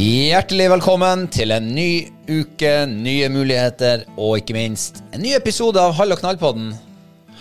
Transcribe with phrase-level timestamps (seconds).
[0.00, 5.92] Hjertelig velkommen til en ny uke, nye muligheter og ikke minst en ny episode av
[5.98, 6.70] Hall og knall-podden.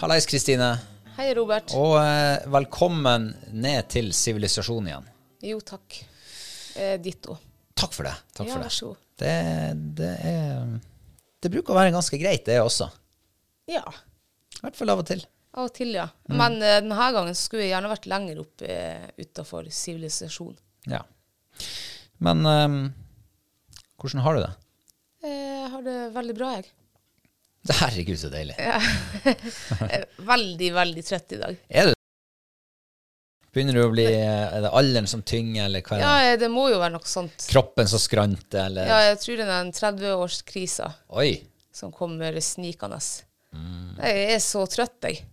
[0.01, 0.67] Hallais, Kristine.
[1.15, 1.71] Hei, Robert.
[1.79, 5.07] Og eh, velkommen ned til sivilisasjonen igjen.
[5.53, 6.01] Jo, takk.
[6.75, 7.37] Eh, ditto.
[7.79, 8.15] Takk for det.
[8.35, 8.75] Takk Ja, for vær det.
[8.75, 8.99] så god.
[9.23, 9.35] Det,
[10.01, 10.73] det er
[11.39, 12.89] Det bruker å være ganske greit, det også.
[13.71, 13.85] Ja,
[14.57, 15.23] I hvert fall av og til.
[15.55, 16.09] av og til, ja.
[16.27, 16.35] Mm.
[16.43, 20.57] Men eh, denne gangen skulle jeg gjerne vært lenger opp eh, utafor sivilisasjon.
[20.91, 21.05] Ja.
[22.25, 22.73] Men eh,
[23.99, 24.51] hvordan har du det?
[25.23, 26.69] Eh, Jeg har det veldig bra, jeg.
[27.81, 28.55] Herregud, så deilig.
[29.93, 31.57] Er veldig, veldig trøtt i dag.
[31.69, 31.95] Er du
[33.49, 36.05] Begynner du å bli Er det alderen som tynger, eller hva er det?
[36.05, 37.47] Ja, eh, det må jo være noe sånt.
[37.49, 41.31] Kroppen som skranter, eller Ja, jeg tror det er den 30-årskrisa Oi.
[41.73, 42.99] som kommer snikende.
[43.55, 43.97] Mm.
[43.97, 45.23] Jeg er så trøtt, jeg.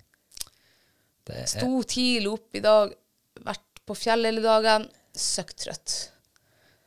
[1.26, 2.92] Det er, Sto tidlig opp i dag,
[3.44, 4.86] vært på fjellet hele dagen.
[5.16, 5.97] Søkt trøtt.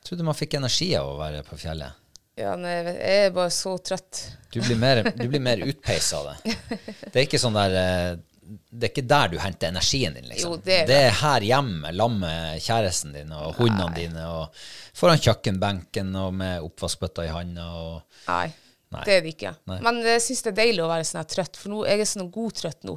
[0.09, 1.97] Trodde man fikk energi av å være på fjellet.
[2.40, 4.22] Ja, nei, jeg er bare så trøtt.
[4.53, 6.56] Du blir mer, du blir mer utpeisa av det.
[7.03, 10.56] Det er ikke sånn der eh, Det er ikke der du henter energien din, liksom.
[10.56, 14.64] Jo, det er det er her hjemme, sammen med kjæresten din og hundene dine, og
[14.98, 18.48] foran kjøkkenbenken og med oppvaskbøtta i handa og Nei,
[18.96, 19.03] Nei.
[19.03, 19.53] det er det ikke.
[19.69, 19.81] Nei.
[19.86, 22.09] Men jeg syns det er deilig å være sånn her trøtt, for nå, jeg er
[22.16, 22.96] sånn god trøtt nå.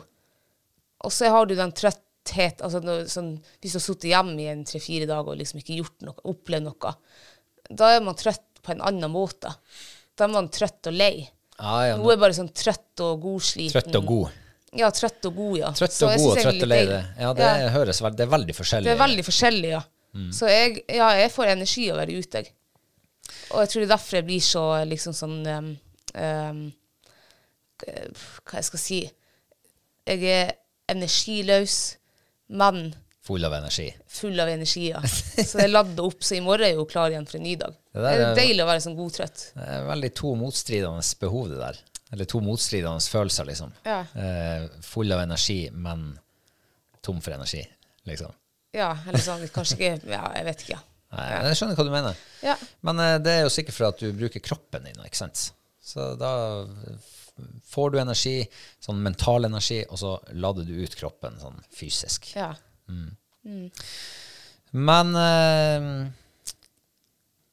[1.03, 1.75] Og så har du den
[2.23, 5.61] trøtthet altså noe, sånn, Hvis du har sittet hjemme i en tre-fire dager og liksom
[5.61, 6.95] ikke gjort noe, opplevd noe,
[7.71, 9.51] da er man trøtt på en annen måte.
[10.17, 11.29] Da er man trøtt og lei.
[11.59, 13.75] Ah, ja, Nå er bare sånn trøtt og godsliten.
[13.75, 14.39] Trøtt og god.
[14.79, 15.71] Ja, trøtt og god, ja.
[15.77, 16.81] Trøtt og god og trøtt og lei.
[16.89, 17.71] Det, ja, det Ja.
[17.75, 18.85] høres veldig, Det er veldig forskjellig.
[18.85, 19.83] Det er veldig forskjellig, ja.
[20.15, 20.33] Mm.
[20.33, 22.39] Så jeg, ja, jeg får energi av å være ute.
[22.39, 22.55] jeg.
[23.53, 25.69] Og jeg tror det er derfor jeg blir så liksom sånn um,
[26.15, 26.63] um,
[27.83, 28.99] Hva jeg skal si
[30.07, 30.53] Jeg er
[30.93, 31.97] energiløs,
[32.53, 32.91] men
[33.23, 33.87] Full av energi.
[34.11, 34.89] full av energi.
[34.91, 35.01] Ja.
[35.07, 37.53] Så jeg ladde opp, så i morgen er jeg jo klar igjen for en ny
[37.61, 37.77] dag.
[37.93, 39.45] Det Det, der er er- deilig å være sånn godtrøtt.
[39.55, 41.79] Det er veldig to motstridende behov, det der.
[42.13, 43.71] Eller to motstridende følelser, liksom.
[43.87, 44.01] Ja.
[44.19, 46.19] Eh, full av energi, men
[47.03, 47.63] tom for energi,
[48.11, 48.35] liksom.
[48.75, 50.81] Ja, eller sånn kanskje ikke Ja, jeg vet ikke.
[51.13, 52.17] Nei, Jeg skjønner hva du mener.
[52.43, 52.55] Ja.
[52.83, 55.53] Men eh, det er jo sikkert for at du bruker kroppen din, ikke sant?
[55.85, 56.33] Så da
[57.69, 58.37] får du energi,
[58.83, 62.33] sånn mental energi, og så lader du ut kroppen sånn fysisk.
[62.37, 62.53] ja.
[64.73, 65.87] Men eh,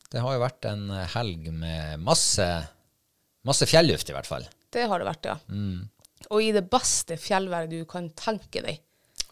[0.10, 2.48] det har jo vært en helg med masse,
[3.46, 4.48] masse fjelluft, i hvert fall.
[4.74, 5.38] Det har det vært, ja.
[5.50, 5.88] Mm.
[6.30, 8.82] Og i det beste fjellværet du kan tenke deg.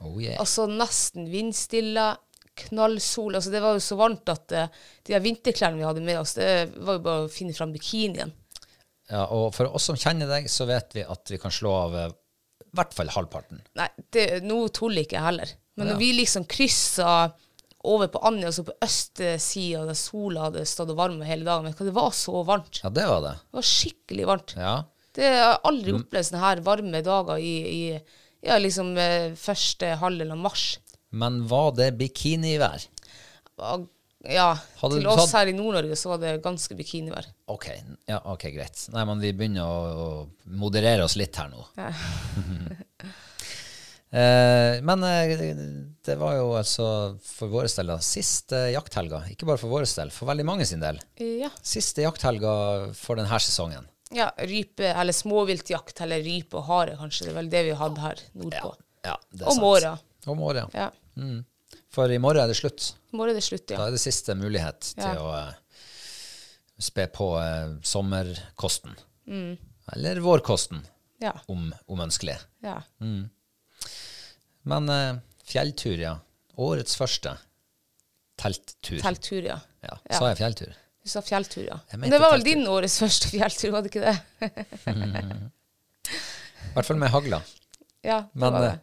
[0.05, 0.37] Oh yeah.
[0.41, 2.11] Altså nesten vindstille,
[2.57, 3.37] knallsol.
[3.37, 4.69] Altså det var jo så varmt at uh,
[5.05, 8.33] de vinterklærne vi hadde med oss, det var jo bare å finne fram bikinien.
[9.09, 11.95] Ja, og for oss som kjenner deg, så vet vi at vi kan slå av
[11.95, 12.09] eh,
[12.67, 13.61] i hvert fall halvparten.
[13.79, 15.53] Nei, det, nå tuller ikke jeg heller.
[15.77, 17.31] Men når vi liksom kryssa
[17.87, 21.69] over på Anja, altså på østsida, der sola hadde stått og varma hele dagen.
[21.69, 22.81] Men Det var så varmt.
[22.83, 23.33] Ja, det var det.
[23.45, 24.55] Det var skikkelig varmt.
[24.57, 24.73] Ja.
[25.17, 26.01] Det har aldri Mm.
[26.03, 27.83] opplevd sånne her varme dager i, i
[28.43, 30.65] ja, liksom eh, første halvdel av mars.
[31.11, 32.83] Men var det bikinivær?
[33.57, 33.87] Og,
[34.25, 37.27] Ja, Hadde til oss her i Nord-Norge så var det ganske bikinivær.
[37.53, 37.67] Ok,
[38.09, 38.87] ja, ok, greit.
[38.93, 41.61] Nei, men vi begynner å, å moderere oss litt her nå.
[44.09, 45.43] eh, men eh,
[46.07, 46.87] det var jo altså
[47.23, 49.21] for vår del siste jakthelga.
[49.33, 50.97] Ikke bare for vår del, for veldig mange sin del.
[51.21, 51.51] Ja.
[51.61, 52.55] Siste jakthelga
[52.97, 53.85] for denne sesongen.
[54.15, 57.27] ja, rype, eller småviltjakt, eller rype og hare, kanskje.
[57.27, 58.73] Det er vel det vi hadde her nordpå.
[59.05, 59.69] Ja, det er Om sant.
[59.69, 60.09] Året.
[60.27, 60.65] Om åra.
[60.73, 60.89] Ja.
[61.97, 62.91] For i morgen er det slutt.
[63.09, 63.77] I morgen er det slutt, ja.
[63.81, 65.07] Da er det siste mulighet Ja.
[65.15, 65.53] til å eh,
[66.87, 68.93] spe på eh, sommerkosten.
[69.27, 69.55] Mm.
[69.95, 70.83] Eller vårkosten,
[71.23, 71.31] Ja.
[71.49, 72.37] om, om ønskelig.
[72.61, 72.77] ja.
[74.67, 75.15] Men eh,
[75.47, 76.17] fjelltur, ja.
[76.57, 77.37] Årets første.
[78.37, 78.99] Telttur.
[79.01, 79.57] Telttur, ja.
[79.81, 79.95] Ja.
[80.11, 80.73] Sa jeg fjelltur?
[81.01, 81.77] Du sa fjelltur, ja.
[81.95, 84.17] Men det var vel din årets første fjelltur, var det ikke det?
[86.67, 87.41] I hvert fall med hagla.
[88.07, 88.75] Ja, det Men var det.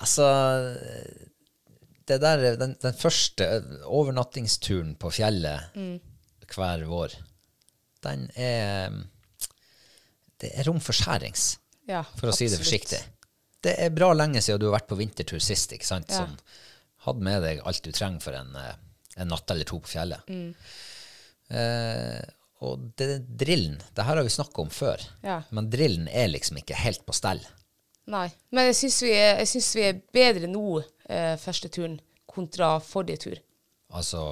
[0.00, 0.26] altså
[2.10, 3.46] Det der, den, den første
[3.86, 6.00] overnattingsturen på fjellet Mm.
[6.50, 7.14] hver vår,
[8.02, 8.90] den er
[10.40, 12.98] Det er rom for skjærings, Ja, for å si det forsiktig.
[13.62, 16.08] Det er bra lenge siden du har vært på vintertur sist, ikke sant?
[16.08, 16.22] Ja.
[16.24, 16.36] Som
[17.04, 20.24] hadde med deg alt du trenger for en, en natt eller to på fjellet.
[20.32, 20.54] Mm.
[21.50, 22.20] Eh,
[22.64, 23.08] og det,
[23.40, 25.42] drillen, det her har vi snakket om før, Ja.
[25.50, 27.40] men drillen er liksom ikke helt på stell.
[28.10, 28.28] Nei.
[28.50, 29.12] Men jeg syns vi,
[29.76, 31.98] vi er bedre nå, eh, første turen,
[32.30, 33.38] kontra forrige tur.
[33.98, 34.24] Altså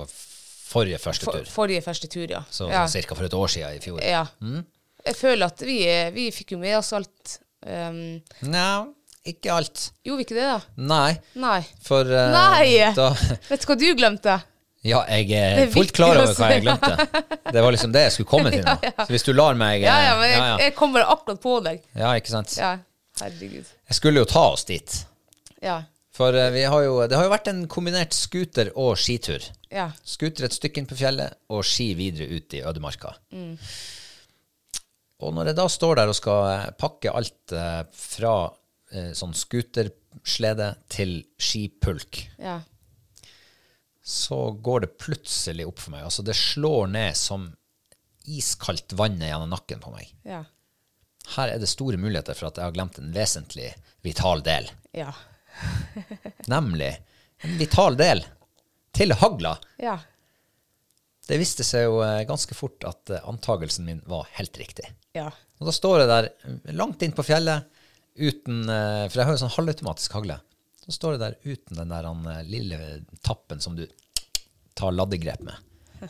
[0.68, 1.48] forrige første For, tur.
[1.50, 2.42] forrige første tur, ja.
[2.52, 2.84] Så, ja.
[2.86, 3.98] så cirka for et år siden i fjor.
[4.04, 4.24] ja.
[4.40, 4.64] Mm.
[5.06, 7.36] Jeg føler at vi, er- vi fikk jo med oss alt.
[7.64, 8.18] Um,
[8.50, 8.86] Nei,
[9.30, 9.84] ikke alt.
[10.04, 10.58] gjorde vi ikke det, da?
[10.90, 11.60] Nei, Nei.
[11.86, 12.90] for uh, Nei!
[12.96, 13.06] da
[13.48, 14.34] Vet du hva du glemte?
[14.86, 17.08] Ja, jeg er fullt klar over hva jeg glemte.
[17.46, 18.74] Det var liksom det jeg skulle komme til nå.
[19.00, 20.58] Så hvis du lar meg Ja, eh, ja, men jeg, ja, ja.
[20.66, 21.80] jeg kommer akkurat på deg.
[21.98, 22.52] ja, ikke sant?
[22.58, 22.74] Ja,
[23.22, 23.70] herregud.
[23.88, 24.98] Jeg skulle jo ta oss dit.
[25.64, 25.80] Ja.
[26.18, 29.44] For eh, vi har jo, det har jo vært en kombinert scooter- og skitur.
[29.70, 29.88] Ja.
[30.02, 33.12] Scooter et stykke inn på fjellet, og ski videre ut i ødemarka.
[35.18, 38.34] Og når jeg da står der og skal eh, pakke alt eh, fra
[38.94, 42.60] eh, sånn scooterslede til skipulk, Ja.
[44.08, 46.04] så går det plutselig opp for meg.
[46.06, 47.48] Altså, det slår ned som
[48.28, 50.10] iskaldt vann gjennom nakken på meg.
[50.28, 50.42] Ja.
[51.34, 53.72] Her er det store muligheter for at jeg har glemt en vesentlig
[54.06, 54.70] vital del.
[54.96, 55.10] Ja.
[56.52, 56.92] Nemlig
[57.46, 58.24] en vital del
[58.96, 59.56] til hagla.
[59.82, 59.98] Ja.
[61.28, 64.88] Det viste seg jo eh, ganske fort at eh, antagelsen min var helt riktig.
[65.16, 65.28] Ja.
[65.58, 66.30] Og da står jeg der
[66.78, 67.68] langt inn på fjellet
[68.18, 70.38] uten eh, For jeg har jo sånn halvautomatisk hagle.
[70.82, 72.78] Så står jeg der uten den der eh, lille
[73.26, 73.84] tappen som du
[74.78, 75.64] tar laddegrep med.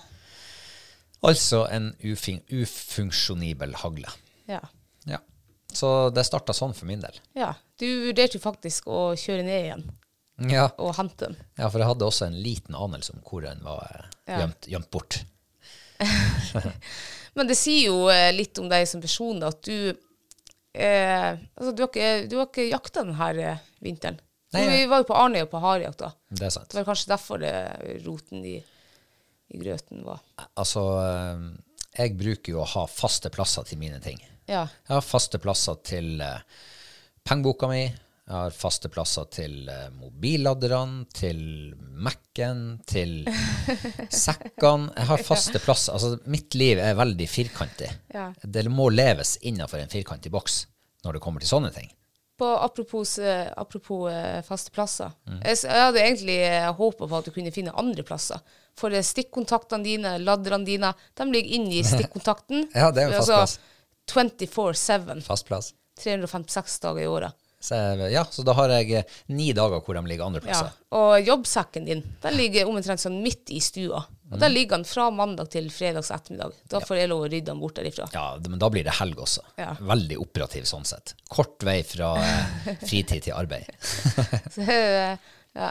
[1.26, 4.12] Altså en ufunksjonibel hagle.
[4.46, 4.60] Ja.
[5.10, 5.18] Ja.
[5.72, 7.18] Så det starta sånn for min del.
[7.36, 7.54] ja.
[7.78, 9.82] Du vurderte jo faktisk å kjøre ned igjen
[10.50, 10.64] Ja.
[10.82, 11.36] og hente den.
[11.58, 13.84] ja, for jeg hadde også en liten anelse om hvor den var
[14.26, 14.38] eh, Ja.
[14.40, 15.20] gjemt, gjemt bort.
[17.34, 19.92] Men det sier jo eh, litt om deg som person, da, at du
[20.74, 24.18] eh, Altså, du har ikke, du har ikke jakta denne eh, vinteren.
[24.56, 24.70] Nei, ja.
[24.72, 26.10] vi var jo på Arnøy og på harejakt da.
[26.32, 26.70] Det er sant.
[26.72, 27.52] Det var kanskje derfor det,
[28.06, 28.56] roten i,
[29.52, 30.22] i grøten var.
[30.56, 30.82] Altså,
[31.98, 34.16] jeg bruker jo å ha faste plasser til mine ting.
[34.48, 34.66] Ja.
[34.88, 36.40] Jeg har faste plasser til uh,
[37.28, 37.82] pengeboka mi.
[38.28, 41.42] Jeg har faste plasser til uh, mobilladderne, til
[41.78, 43.22] Mac-en, til
[44.24, 44.90] sekkene.
[44.96, 45.96] Jeg har faste plasser.
[45.96, 47.92] Altså, mitt liv er veldig firkantig.
[48.14, 48.30] Ja.
[48.42, 50.64] Det må leves innenfor en firkantig boks
[51.06, 51.92] når det kommer til sånne ting.
[52.38, 55.10] På apropos, eh, apropos eh, faste plasser.
[55.26, 55.40] Mm.
[55.42, 56.36] Jeg, jeg hadde egentlig
[56.68, 58.44] håpa håpet på at du kunne finne andre plasser.
[58.78, 62.68] For eh, stikkontaktene dine, ladderne dine, de ligger inni stikkontakten.
[62.76, 63.56] Ja, det er jo fast plass.
[64.10, 65.22] 24-7.
[65.26, 65.72] Fast plass.
[66.02, 67.32] 356 dager i året.
[67.60, 67.74] Så,
[68.12, 70.60] ja, så da har jeg eh, ni dager hvor de ligger andre Ja.
[70.94, 74.04] Og jobbsekken din den ligger omtrent sånn midt i stua.
[74.04, 74.40] Og Mm.
[74.42, 76.52] Der ligger den fra mandag til fredags ettermiddag.
[76.68, 78.10] Da får jeg lov å rydde den bort derifra.
[78.12, 79.40] Ja, men da blir det helg også.
[79.56, 79.70] Ja.
[79.80, 81.14] Veldig operativ sånn sett.
[81.32, 83.64] Kort vei fra eh, fritid til arbeid.
[84.54, 85.16] Så, eh,
[85.56, 85.70] ja.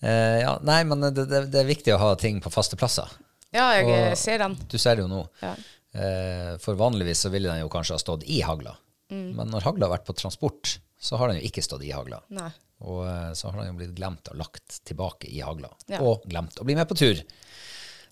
[0.00, 3.12] Eh, ja, nei, men det, det, det er viktig å ha ting på faste plasser.
[3.52, 4.56] ja, jeg Og- ser den.
[4.72, 5.20] Du ser det jo nå.
[5.44, 5.52] Ja.
[5.94, 8.76] Eh, for vanligvis så ville den jo kanskje ha stått i hagla.
[9.10, 9.30] Mm.
[9.38, 12.20] Men når hagla har vært på transport, så har den jo ikke stått i hagla.
[12.34, 12.50] Nei.
[12.84, 15.70] Og eh, så har den jo blitt glemt og lagt tilbake i hagla.
[15.90, 16.02] Ja.
[16.04, 17.22] Og glemt å bli med på tur.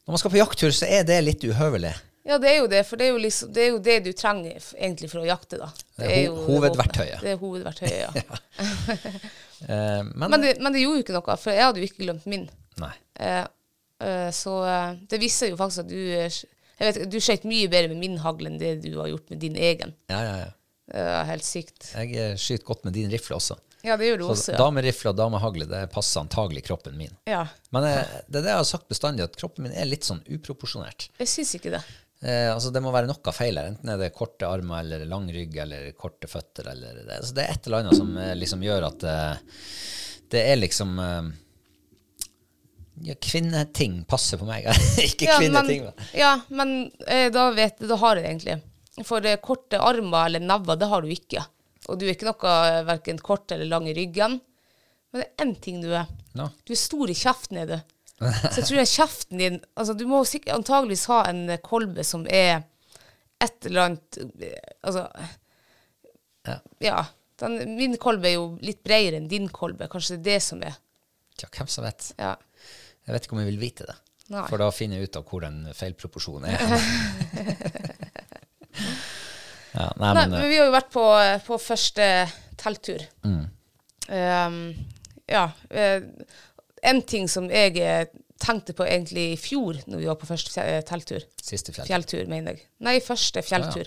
[0.07, 1.93] Når man skal på jakttur, så er det litt uhøvelig.
[2.27, 4.09] Ja, det er jo det, for det er jo, liksom, det, er jo det du
[4.19, 5.69] trenger egentlig for å jakte, da.
[5.95, 7.21] Det er ho- jo hovedverktøyet.
[7.23, 8.41] Det er hovedverktøyet, ja.
[9.57, 12.03] Eh, men, men, det, men det gjorde jo ikke noe, for jeg hadde jo ikke
[12.03, 12.43] glemt min.
[12.77, 12.91] Nei.
[13.25, 13.47] Eh,
[14.05, 16.35] eh, så eh, det viser jo faktisk at du jeg
[16.79, 19.57] vet, Du skøyt mye bedre med min hagl enn det du har gjort med din
[19.57, 19.95] egen.
[20.13, 20.51] Ja, ja, ja.
[20.87, 21.89] Det er helt sykt.
[21.97, 23.57] Jeg eh, skyter godt med din rifle også.
[23.87, 24.53] Ja, det gjør du Så også.
[24.53, 24.59] Ja.
[24.59, 27.13] damerifle og damehagle, det passer antagelig kroppen min.
[27.27, 27.45] ja.
[27.75, 30.23] Men jeg, det er det jeg har sagt bestandig, at kroppen min er litt sånn
[30.27, 31.09] uproporsjonert.
[31.23, 31.83] Jeg syns ikke det.
[32.23, 33.73] Eh, altså Det må være noe feil her.
[33.73, 36.71] Enten er det korte armer eller lang rygg eller korte føtter.
[36.73, 39.59] Eller det, altså det er et eller annet som eh, liksom gjør at eh,
[40.35, 41.29] det er liksom eh,
[43.05, 44.67] ja, Kvinneting passer på meg.
[45.09, 45.85] Ikke Ja, kvinneting.
[45.85, 46.75] men, ja, men
[47.07, 48.61] eh, da, vet, da har du det egentlig.
[49.05, 51.43] For eh, korte armer eller never, det har du ikke.
[51.87, 54.39] Og du er ikke noe verken hverken kort eller lang i ryggen.
[55.13, 56.09] Men det er én ting du er.
[56.37, 56.49] No.
[56.67, 57.77] Du er stor i kjeften, er du.
[58.25, 62.01] Så jeg tror jeg kjeften din altså Du må sikkert antageligvis ha en eh, kolbe
[62.01, 62.63] som er
[63.45, 65.03] et eller annet eh, Altså
[66.49, 66.57] Ja.
[66.81, 67.05] Ja.
[67.37, 69.91] Den, min kolbe er jo litt bredere enn din kolbe.
[69.93, 70.79] Kanskje det er det som er.
[71.43, 72.07] Ja, hvem som vet.
[72.17, 72.31] Ja.
[73.07, 73.95] Jeg vet ikke om jeg vil vite det.
[74.35, 74.43] Nei.
[74.51, 76.59] For da finner jeg ut av hvor den feilproporsjonen er.
[79.77, 81.05] ja, nei, Nei, men, men eh, vi har jo vært på,
[81.47, 82.09] på første
[82.59, 83.05] telttur.
[83.23, 84.59] Um,
[85.31, 85.45] ja.
[85.71, 86.03] eh,
[86.91, 88.09] en ting som jeg eh,
[88.43, 91.93] tenkte på egentlig i fjor, når vi var på første telttur siste fjelltur.
[91.93, 92.67] Fjelltur, mener jeg.
[92.83, 93.87] Nei, første fjelltur.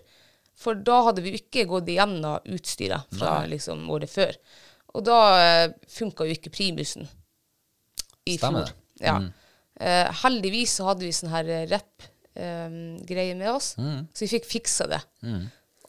[0.60, 4.34] For da hadde vi ikke gått igjennom utstyret fra liksom året før.
[4.96, 5.20] Og da
[5.92, 7.08] funka jo ikke primusen
[8.28, 8.76] i Stemmer fjor.
[9.02, 9.16] Det.
[9.16, 9.30] Mm.
[9.80, 15.00] Uh, heldigvis så hadde vi sånn her rep-greie med oss, så vi fikk fiksa det.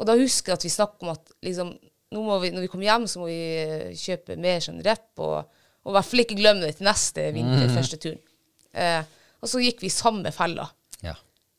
[0.00, 1.73] Og da husker jeg at vi snakket om at liksom,
[2.11, 5.50] vi, når vi kommer hjem, så må vi eh, kjøpe mer sånn rep, og,
[5.85, 8.23] og i hvert fall ikke glemme det til neste vinter, første turen.
[8.71, 9.02] Uh,
[9.40, 10.69] og så gikk vi samme fella.
[11.05, 11.14] Ja.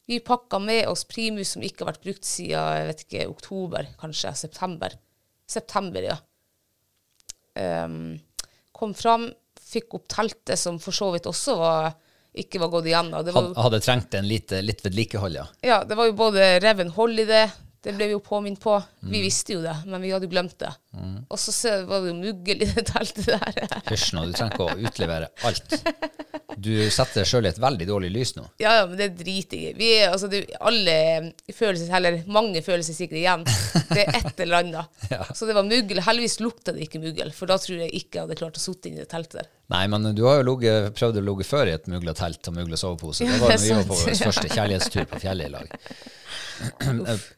[0.10, 3.89] Vi pakka med oss primus som ikke har vært brukt siden jeg vet ikke, oktober,
[4.01, 4.98] kanskje september.
[5.50, 6.17] September, ja.
[7.60, 8.15] Um,
[8.74, 9.27] kom fram,
[9.72, 11.92] fikk opp teltet, som for så vidt også var,
[12.38, 13.24] ikke var gått igjennom.
[13.28, 15.48] Det var, hadde trengt en litt, litt vedlikehold, ja.
[15.68, 17.46] ja, det var jo både reven hold i det,
[17.82, 18.75] det ble vi jo påminnet på.
[19.01, 19.24] Vi Mm.
[19.25, 20.70] visste jo det, men vi hadde jo glemt det.
[21.34, 23.56] Og så var det jo muggel i det teltet der.
[23.90, 25.74] Hysj nå, du trenger ikke å utlevere alt.
[26.62, 28.44] Du setter deg sjøl i et veldig dårlig lys nå.
[28.62, 29.78] Ja, ja, men det driter jeg i.
[29.80, 30.96] Vi er, altså, det, alle
[31.58, 33.48] føler eller mange føler seg sikkert igjen.
[33.90, 35.01] Det er et eller annet.
[35.12, 35.25] Ja.
[35.36, 36.00] Så det var muggel.
[36.06, 38.88] Heldigvis lukta det ikke muggel, for da tror jeg ikke jeg hadde klart å sitte
[38.92, 39.50] inni det teltet der.
[39.72, 42.58] Nei, men du har jo logget, prøvd å ligge før i et mugla telt og
[42.58, 43.24] mugla sovepose.
[43.28, 45.78] Det var da vi var på vår første kjærlighetstur på fjellet i lag.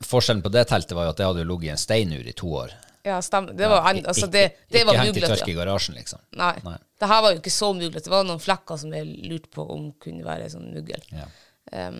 [0.03, 2.33] Forskjellen på det teltet var jo at det hadde jo ligget i en steinur i
[2.37, 2.73] to år.
[3.03, 3.53] Ja, stemmer.
[3.59, 6.21] Det var, en- altså, det, det ikke var hengt i tørk i garasjen, liksom.
[6.39, 6.53] Nei.
[6.63, 6.77] Nei.
[6.99, 8.05] Det her var jo ikke så muglete.
[8.07, 11.03] Det var noen flekker som jeg lurte på om kunne være sånn muggel.
[11.11, 11.27] Ja.
[11.73, 11.99] Um,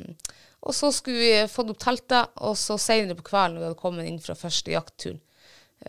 [0.63, 3.81] og så skulle vi fått opp teltet, og så senere på kvelden, når vi hadde
[3.81, 5.19] kommet inn fra første jaktturen,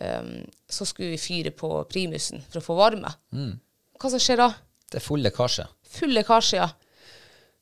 [0.03, 0.33] um,
[0.67, 3.13] så skulle vi fyre på primusen for å få varme.
[3.31, 3.53] Mm.
[4.01, 4.49] Hva som skjer da?
[4.91, 5.65] Det er full lekkasje.
[5.95, 6.67] Full lekkasje, ja.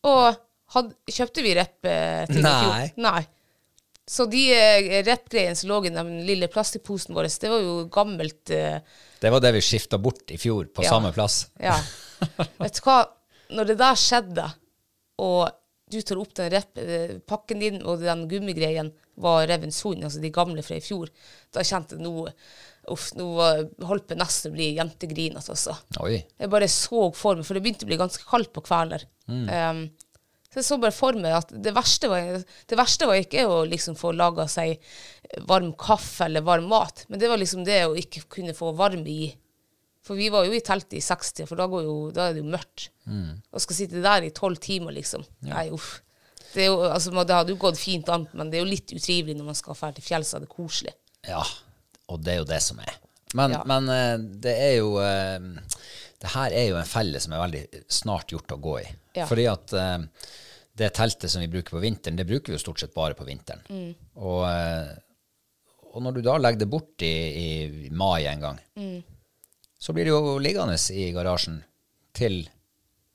[0.10, 0.36] Og
[0.76, 2.74] had, kjøpte vi rep eh, til i fjor?
[2.74, 2.90] Nei.
[3.06, 3.24] Nei.
[4.10, 8.52] Så de eh, rep-greiene som lå i den lille plastikkposen vår, det var jo gammelt
[8.52, 8.82] eh,
[9.22, 10.90] Det var det vi skifta bort i fjor, på Ja.
[10.98, 11.46] samme plass.
[11.62, 11.78] Ja.
[12.60, 12.98] Vet du hva?
[13.54, 14.50] Når det der skjedde,
[15.24, 15.48] og
[15.94, 18.92] du tar opp den rep, eh, pakken din, og den gummigreien
[19.24, 21.12] var revens hund, altså de gamle fra i fjor,
[21.54, 22.30] da kjente jeg nå
[22.92, 23.26] Uff, nå
[23.88, 25.72] holdt det nesten å bli jentegrinete, altså.
[26.04, 26.18] Oi.
[26.20, 29.46] Jeg bare så for meg, for det begynte å bli ganske kaldt på kvelden Mm.
[29.48, 29.86] Um,
[30.54, 33.64] så jeg så bare for meg at det verste var, det verste var ikke å
[33.66, 34.84] liksom få laga seg
[35.50, 39.10] varm kaffe eller varm mat, men det var liksom det å ikke kunne få varme
[39.10, 39.32] i.
[40.04, 42.42] For vi var jo i teltet i 60, for da, går jo, da er det
[42.44, 42.90] jo mørkt.
[43.08, 45.24] Og skal sitte der i tolv timer, liksom.
[45.48, 46.02] Nei, uff.
[46.54, 49.34] Det, jo, altså, det hadde jo gått fint an, men det er jo litt utrivelig
[49.40, 50.94] når man skal dra til fjells, og det er koselig.
[51.26, 51.42] Ja,
[52.12, 52.92] og det er jo det som er.
[53.34, 53.62] Men, Ja.
[53.66, 55.40] men eh, det er jo eh,
[56.22, 58.86] Det her er jo en felle som er veldig snart gjort å gå i.
[59.18, 59.26] Ja.
[59.32, 60.04] Fordi at eh,
[60.78, 63.26] det teltet som vi bruker på vinteren, det bruker vi jo stort sett bare på
[63.26, 63.64] vinteren.
[63.72, 63.90] Mm.
[64.22, 64.46] Og,
[65.94, 67.12] og når du da legger det bort i,
[67.48, 69.02] i mai en gang, Mm.
[69.84, 71.60] Så blir det jo liggende i garasjen
[72.16, 72.44] til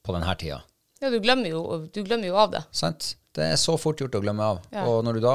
[0.05, 0.61] på denne tida.
[1.01, 1.63] Ja, du glemmer jo,
[1.95, 2.65] du glemmer jo av det.
[2.75, 3.15] Sant?
[3.39, 4.57] Det er så fort gjort å glemme av.
[4.75, 4.83] Ja.
[4.91, 5.35] Og når du da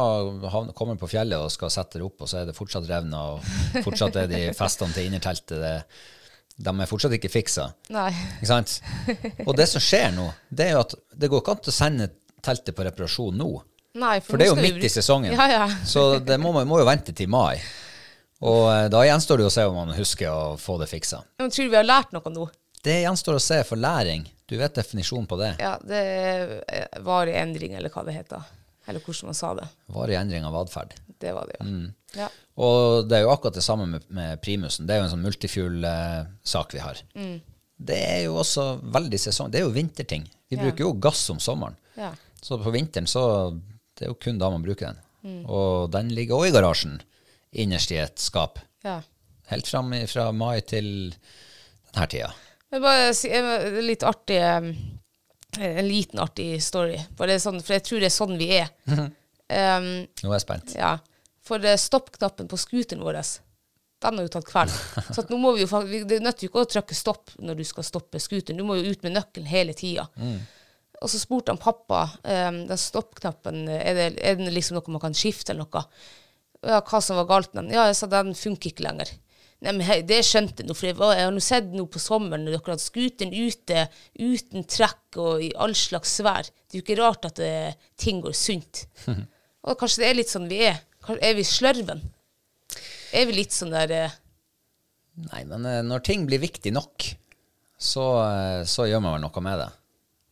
[0.52, 3.22] havner- kommer på fjellet og skal sette det opp, og så er det fortsatt revna,
[3.38, 5.76] og fortsatt er de festene til innerteltet det,
[6.68, 7.70] De er fortsatt ikke fiksa.
[7.96, 8.10] Nei.
[8.42, 8.74] Ikke sant?
[9.48, 12.10] Og det som skjer nå, det er jo at det går ikke an å sende
[12.44, 13.48] teltet på reparasjon nå.
[14.04, 15.34] Nei, For for det er jo midt i sesongen.
[15.38, 15.66] Ja, ja.
[15.88, 17.56] Så det må, må jo vente til mai.
[18.44, 21.22] Og eh, da gjenstår det å se om man husker å få det fiksa.
[21.40, 22.50] Men tror du vi har lært noe nå?
[22.84, 24.26] Det gjenstår å se for læring.
[24.50, 25.54] Du vet definisjonen på det.
[25.64, 28.44] Ja, det er varig endring, eller hva det heter.
[28.86, 29.70] Eller hvordan man sa det.
[29.96, 30.92] Varig endring av atferd.
[31.24, 31.66] Det var det, ja.
[31.70, 31.86] Mm.
[32.20, 32.28] ja.
[32.60, 34.84] Og det er jo akkurat det samme med, med primusen.
[34.86, 37.00] Det er jo en sånn multifuel-sak vi har.
[37.84, 39.50] det er jo også veldig sesong.
[39.52, 40.28] Det er jo vinterting.
[40.52, 40.62] Vi Ja.
[40.64, 41.76] bruker jo gass om sommeren.
[41.96, 42.12] Ja.
[42.42, 43.60] Så på vinteren så
[43.96, 44.98] Det er jo kun da man bruker den.
[45.24, 45.46] Mm.
[45.48, 47.00] Og den ligger òg i garasjen,
[47.54, 48.60] innerst i et skap.
[48.84, 49.02] ja.
[49.52, 50.86] Helt fram fra mai til
[51.92, 52.30] denne tida.
[52.72, 54.70] Men bare si en litt artig eh,
[55.60, 56.96] En liten artig story.
[57.38, 58.72] Sånn, for jeg tror det er sånn vi er.
[58.88, 59.90] Um,
[60.24, 60.72] Nå er jeg spent.
[60.80, 60.96] ja.
[61.46, 63.20] For eh, stoppknappen på scooteren vår,
[64.02, 64.74] den har jo tatt kveld.
[65.14, 67.86] Så nå må vi jo Det nytter jo ikke å trykke stopp når du skal
[67.86, 68.58] stoppe scooteren.
[68.58, 70.08] Du må jo ut med nøkkelen hele tida.
[71.04, 75.04] Og så spurte han pappa um, den stoppknappen, er det, er det liksom noe man
[75.04, 75.84] kan skifte eller noe?
[76.64, 77.76] Ja, hva som var galt med den?
[77.76, 79.12] Ja, jeg sa den funker ikke lenger.
[79.64, 81.86] Nei, men hei, det skjønte jeg nå, for jeg, var, jeg har nå sett nå
[81.92, 83.86] på sommeren når dere hadde scooteren ute
[84.20, 86.50] uten trekk og i all slags vær.
[86.50, 87.54] Det er jo ikke rart at det,
[88.00, 88.84] ting går sunt.
[89.64, 90.82] og kanskje det er litt sånn vi er.
[91.20, 92.04] Er vi slørven?
[93.16, 94.20] Er vi litt sånn der eh,
[95.30, 97.06] Nei, men eh, når ting blir viktig nok,
[97.78, 99.70] så, eh, så gjør man vel noe med det.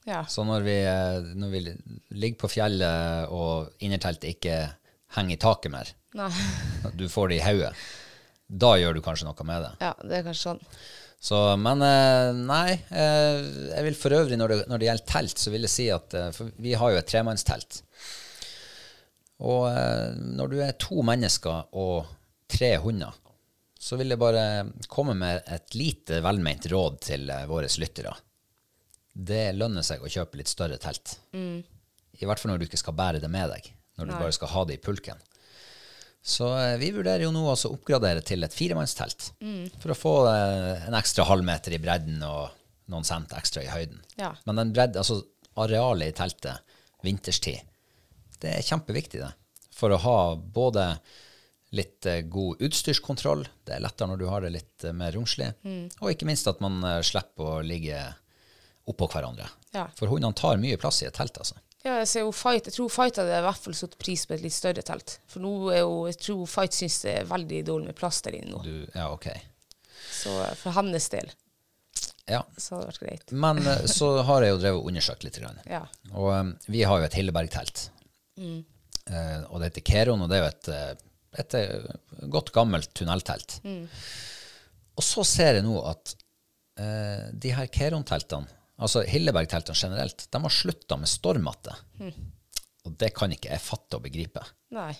[0.10, 0.24] Ja.
[0.26, 1.64] Så når vi, eh, når vi
[2.18, 4.56] ligger på fjellet og innerteltet ikke
[5.16, 6.32] henger i taket mer, Nei.
[7.00, 7.72] du får det i hodet,
[8.52, 9.72] da gjør du kanskje noe med det.
[9.84, 10.66] Ja, det er kanskje sånn.
[11.22, 13.44] Så, men eh, nei, eh,
[13.76, 16.16] jeg vil for øvrig når det, når det gjelder telt, så vil jeg si at
[16.18, 17.84] eh, for vi har jo et tremannstelt.
[19.46, 19.64] Og
[20.38, 22.10] når du er to mennesker og
[22.52, 23.16] tre hunder,
[23.82, 24.44] så vil jeg bare
[24.86, 28.14] komme med et lite velment råd til våre lyttere.
[29.10, 31.16] Det lønner seg å kjøpe litt større telt.
[31.34, 34.54] I hvert fall når du ikke skal bære det med deg, når du bare skal
[34.54, 35.26] ha det i pulken.
[36.22, 39.32] Så eh, vi vurderer jo nå å oppgradere til et firemannstelt.
[39.82, 42.52] For å få eh, en ekstra halvmeter i bredden og
[42.94, 44.04] noen cent ekstra i høyden.
[44.22, 44.36] Ja.
[44.46, 45.24] Men den bredden, altså
[45.62, 47.66] arealet i teltet vinterstid,
[48.42, 49.32] det er kjempeviktig det.
[49.74, 50.86] For å ha både
[51.74, 55.50] litt eh, god utstyrskontroll, det er lettere når du har det litt mer romslig,
[56.02, 57.98] og ikke minst at man slipper å ligge
[58.92, 59.48] oppå hverandre.
[59.74, 59.88] Ja.
[59.98, 61.58] For hundene tar mye plass i et telt, altså.
[61.82, 64.36] Ja, jeg, ser jo Fight, jeg tror Fight hadde i hvert fall satt pris på
[64.36, 65.16] et litt større telt.
[65.32, 68.38] For nå er jo, jeg tror Fight syns det er veldig dårlig med plass der
[68.38, 68.62] inne nå.
[68.66, 69.32] Du, ja, ok.
[70.12, 71.32] Så eh, for hans del
[72.30, 73.34] Ja, så hadde det vært greit.
[73.34, 75.42] Men eh, så har jeg jo drevet og undersøkt litt.
[75.42, 75.58] Grann.
[75.66, 75.82] Ja.
[76.14, 77.88] Og um, vi har jo et Hilleberg-telt.
[79.10, 80.92] Eh, og det heter Keron, og det er jo et, eh,
[81.42, 83.60] et eh, godt gammelt tunneltelt.
[85.00, 86.14] Og så ser jeg nå at
[86.78, 91.76] uh, de her Keron-teltene, altså Hilleberg-teltene generelt, de har slutta med stormmatte.
[92.88, 94.44] Og det kan ikke jeg fatte og begripe.
[94.74, 94.92] Nei.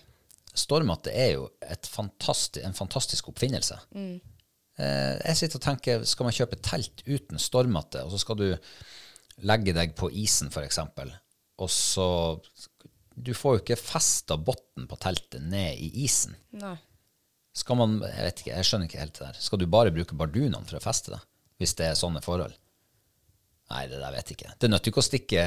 [0.52, 3.78] Stormmatte er jo et fantastisk, en fantastisk oppfinnelse.
[3.96, 8.48] Eh, jeg sitter og tenker, skal man kjøpe telt uten stormmatte, og så skal du
[9.48, 10.82] legge deg på isen f.eks.,
[11.62, 12.06] og så
[13.22, 16.34] Du får jo ikke festa bunnen på teltet ned i isen.
[16.58, 16.78] Nei.
[17.54, 19.40] Skal man, jeg vet ikke, jeg skjønner ikke helt det der.
[19.44, 21.20] Skal du bare bruke bardunene for å feste det?
[21.60, 22.56] Hvis det er sånne forhold?
[23.72, 24.54] Nei, det der vet jeg ikke.
[24.60, 25.44] Det nytter ikke å stikke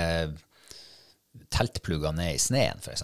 [1.54, 3.02] teltplugger ned i sneen, f.eks.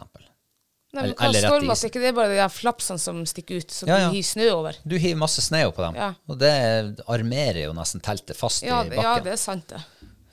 [0.90, 1.90] Nei, men Eller- hva stormer isen.
[1.90, 4.08] ikke det bare de der flapsene som stikker ut, som Ja, ja.
[4.08, 4.76] du hiver snø over?
[4.86, 6.14] Du hiver masse snø på dem, Ja.
[6.28, 9.02] og det armerer jo nesten teltet fast Ja, i bakken.
[9.02, 9.82] ja, det er sant, det.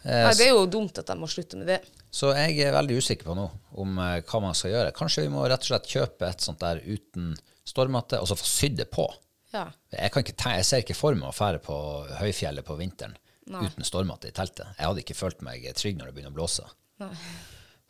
[0.05, 1.81] Eh, Nei, det er jo dumt at de må slutte med det.
[2.11, 4.93] Så jeg er veldig usikker på nå om eh, hva man skal gjøre.
[4.93, 8.45] Kanskje vi må rett og slett kjøpe et sånt der uten stormatte, og så få
[8.45, 9.05] sydd det på.
[9.53, 9.69] Ja.
[9.91, 13.15] Jeg, kan ikke jeg ser ikke for meg å fære på høyfjellet på vinteren
[13.47, 13.63] Nei.
[13.67, 14.67] uten stormatte i teltet.
[14.77, 16.65] Jeg hadde ikke følt meg trygg når det begynner å blåse.
[16.99, 17.11] Nei.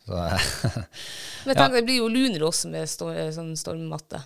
[0.06, 0.14] Så,
[1.44, 4.22] Men jeg tenker, det blir jo lunere også med stor, sånn stormmatte.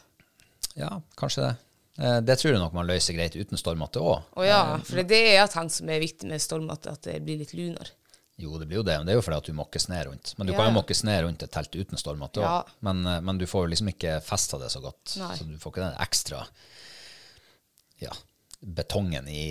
[0.79, 1.55] ja, kanskje det.
[2.03, 4.29] Eh, Det tror jeg nok man løser greit uten stormatte òg.
[4.39, 7.41] Å ja, for det er jeg tenkt som er viktig med stormmatte, at det blir
[7.43, 7.91] litt lunere.
[8.41, 10.33] Jo, det blir jo det, men det er jo fordi at du måkker snø rundt.
[10.39, 12.47] Men du Ja, kan jo måkke snø rundt et telt uten stormatte òg.
[12.49, 12.79] Ja.
[12.81, 15.17] Men, eh, men du får jo liksom ikke festa det så godt.
[15.21, 15.35] Nei.
[15.37, 16.41] Så du får ikke den ekstra
[18.03, 18.11] ja,
[18.63, 19.45] betongen i,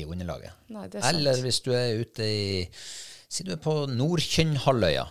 [0.00, 0.52] i underlaget.
[0.74, 1.02] Nei, er.
[1.10, 2.48] Eller hvis du er ute i
[3.28, 5.02] Si du er på Nordkynnhalvøya.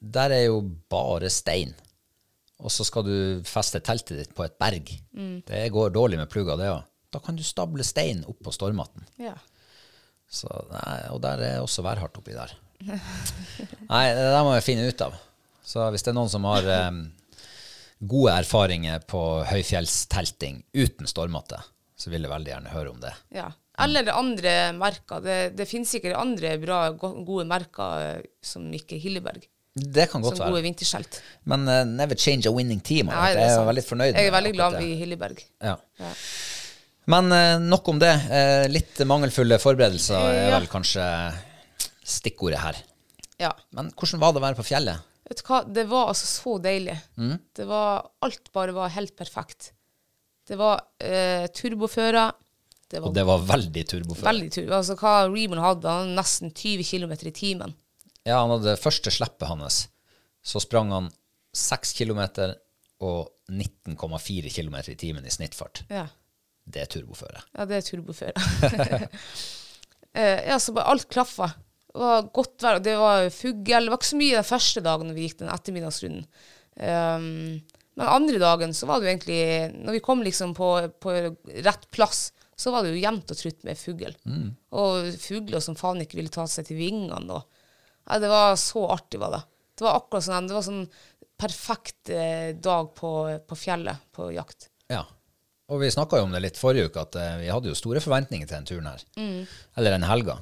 [0.00, 1.74] Der er jo bare stein.
[2.64, 4.92] Og så skal du feste teltet ditt på et berg.
[5.12, 5.42] Mm.
[5.44, 6.86] Det går dårlig med plugger, det òg.
[7.12, 9.04] Da kan du stable stein opp på stormatten.
[9.20, 9.34] Ja.
[10.26, 12.56] Så, nei, og der er også værhardt oppi der.
[13.92, 15.14] Nei, det der må vi finne ut av.
[15.66, 17.04] Så hvis det er noen som har um,
[18.12, 21.60] gode erfaringer på høyfjellstelting uten stormatte,
[21.96, 23.14] så vil jeg veldig gjerne høre om det.
[23.36, 23.50] ja.
[23.76, 25.20] Eller andre merker.
[25.20, 29.42] Det, det finnes sikkert andre bra, gode merker eh, som ikke Hilleberg.
[29.76, 31.18] Det kan godt Som gode vinterskjelt.
[31.52, 33.10] Men uh, never change a winning team.
[33.12, 34.94] Nei, jeg det er er veldig fornøyd Jeg er veldig glad i.
[35.02, 35.42] Hilleberg.
[35.60, 35.74] Ja.
[36.00, 36.14] Ja.
[37.12, 38.14] Men uh, nok om det.
[38.30, 41.04] Uh, litt mangelfulle forberedelser er vel kanskje
[42.16, 42.80] stikkordet her.
[43.42, 43.52] ja.
[43.76, 45.04] Men hvordan var det å være på fjellet?
[45.28, 46.96] Vet du hva, det var altså så deilig.
[47.20, 47.36] Mm.
[47.60, 49.74] Det var, alt bare var helt perfekt.
[50.46, 52.32] Det var eh, turbofører,
[52.86, 54.28] Det var Og det var veldig turbofører.
[54.28, 54.68] veldig tur.
[54.76, 57.74] Altså hva Reborn hadde, han hadde nesten 20 km i timen.
[58.22, 59.88] Ja, han hadde det første slippet hans.
[60.46, 61.10] Så sprang han
[61.56, 62.22] 6 km
[63.02, 65.82] og 19,4 km i timen i snittfart.
[65.90, 66.06] Ja.
[66.66, 67.42] Det er turboføre.
[67.54, 68.34] Ja, det er turboføre.
[70.18, 71.50] eh, ja, så bare alt klaffa.
[71.90, 73.62] Det var godt vær, det var fugl.
[73.64, 76.26] Det var ikke så mye den første dagen vi gikk den ettermiddagsrunden.
[76.76, 77.62] Um,
[77.96, 79.40] men andre dagen så var det jo egentlig
[79.86, 81.14] Når vi kom liksom på, på
[81.64, 84.14] rett plass, så var det jo jevnt og trutt med fugl.
[84.76, 87.36] Og fugler som faen ikke ville ta seg til vingene.
[87.36, 87.44] Og,
[88.06, 89.42] ja, det var så artig, var det.
[89.76, 90.86] Det var akkurat sånn, det var sånn
[91.36, 93.10] perfekt eh, dag på,
[93.44, 94.70] på fjellet på jakt.
[94.92, 95.02] Ja.
[95.68, 98.00] Og vi snakka jo om det litt forrige uke, at eh, vi hadde jo store
[98.00, 99.04] forventninger til den turen her.
[99.76, 100.38] Eller den helga.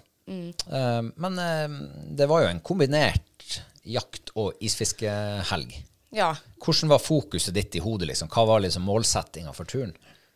[0.71, 1.81] Eh, men eh,
[2.19, 5.75] det var jo en kombinert jakt- og isfiskehelg.
[6.15, 6.31] Ja.
[6.63, 8.09] Hvordan var fokuset ditt i hodet?
[8.13, 8.31] liksom?
[8.33, 9.95] Hva var liksom målsettinga for turen?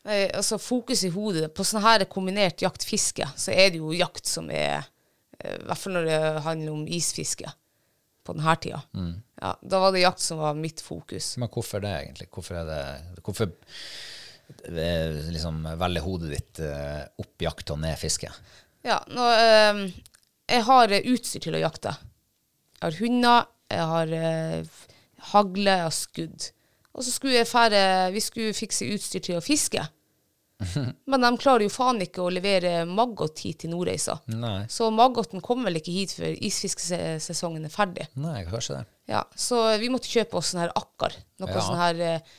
[0.08, 4.26] Eh, altså Fokus i hodet På sånn her kombinert jakt-fiske, så er det jo jakt
[4.30, 4.86] som er
[5.38, 7.50] eh, I hvert fall når det handler om isfiske
[8.28, 8.82] på denne tida.
[9.40, 11.30] Ja, da var det jakt som var mitt fokus.
[11.40, 12.26] Men hvorfor det, egentlig?
[12.34, 13.48] Hvorfor er det Hvorfor
[14.68, 18.28] eh, liksom velger hodet ditt eh, opp jakt og ned fiske?
[18.84, 19.80] Ja, nå, eh,
[20.52, 21.94] jeg har eh, utstyr til å jakte.
[22.76, 24.12] Jeg har hunder, jeg har
[25.32, 26.50] hagle, og skudd.
[26.94, 27.82] Og så skulle jeg fære,
[28.14, 29.84] vi skulle fikse utstyr til å fiske.
[31.10, 34.16] Men de klarer jo faen ikke å levere maggot hit til Nordreisa.
[34.34, 34.64] Nei.
[34.72, 38.08] Så maggoten kommer vel ikke hit før isfiskesesongen er ferdig.
[38.18, 38.84] Nei, kanskje det.
[39.12, 41.14] Ja, så vi måtte kjøpe oss sånn her akkar.
[41.38, 41.62] Noe Ja.
[41.62, 42.36] sånn her uh,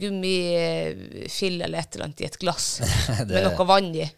[0.00, 2.78] gummifill eller et eller annet i et glass.
[3.18, 4.08] Det- Med noe vann i.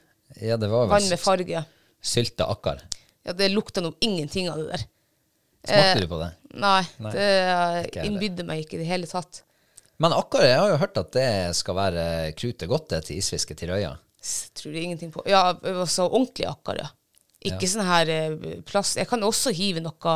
[0.42, 1.64] Ja, det var Vann med farge.
[2.04, 2.80] sylta akkar.
[3.24, 4.82] Ja, det lukta nå ingenting av det der.
[5.64, 6.30] Smakte du på det?
[6.60, 9.42] Nei, Nei, det innbydde meg ikke i det hele tatt.
[10.02, 12.04] Men akkurat, jeg har jo hørt at det skal være
[12.38, 13.94] krutet godt det til isfiske til Røya.
[14.58, 15.24] Tror jeg ingenting på.
[15.28, 16.90] Ja, altså ordentlig akkar, ja.
[17.44, 18.96] Ikke sånn her eh, plast.
[18.96, 20.14] Jeg kan også hive noe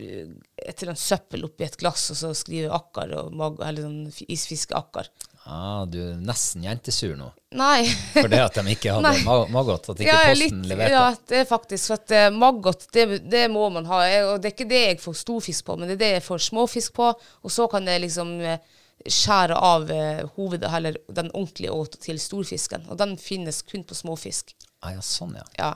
[0.00, 5.10] eh, en søppel oppi et glass og så skriver akkar og mag eller sånn isfiskeakkar.
[5.50, 7.30] Ah, du er nesten jentesur nå.
[7.56, 7.86] Nei.
[8.14, 9.36] Det at de ikke hadde Nei.
[9.54, 10.92] maggot, at ikke Ja, posten litt- leverte.
[10.92, 14.02] Ja, det er faktisk for at uh, maggot, det, det må man ha.
[14.06, 16.26] Jeg, og det er ikke det jeg får storfisk på, men det er det jeg
[16.28, 17.08] får småfisk på.
[17.16, 18.60] Og så kan jeg liksom eh,
[19.08, 22.84] skjære av uh, hovedet, eller den ordentlige åt til storfisken.
[22.92, 24.52] Og den finnes kun på småfisk.
[24.80, 25.44] Ah, ja, sånn, ja.
[25.58, 25.70] Ja.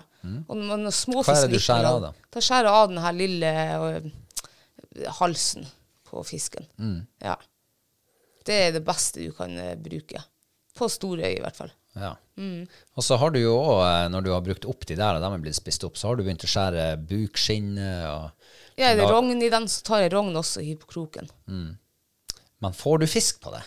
[0.49, 0.95] Og når, når
[1.27, 2.13] Hva er det du skjærer av, da?
[2.33, 4.07] Da skjærer jeg av den her lille øh,
[5.21, 5.67] halsen
[6.09, 6.65] på fisken.
[6.81, 7.03] Mm.
[7.21, 7.35] Ja.
[8.49, 10.23] Det er det beste du kan øh, bruke.
[10.75, 11.71] På store øy, i hvert fall.
[12.01, 12.15] ja.
[12.35, 12.65] Mm.
[12.99, 15.29] Og så har du jo òg, når du har brukt opp de der, og de
[15.37, 18.33] er blitt spist opp, så har du begynt å skjære bukskinnet og
[18.81, 21.31] Ja, er det rogn i den, så tar jeg rogn også og hiver på kroken.
[21.47, 23.61] Men får du fisk på det?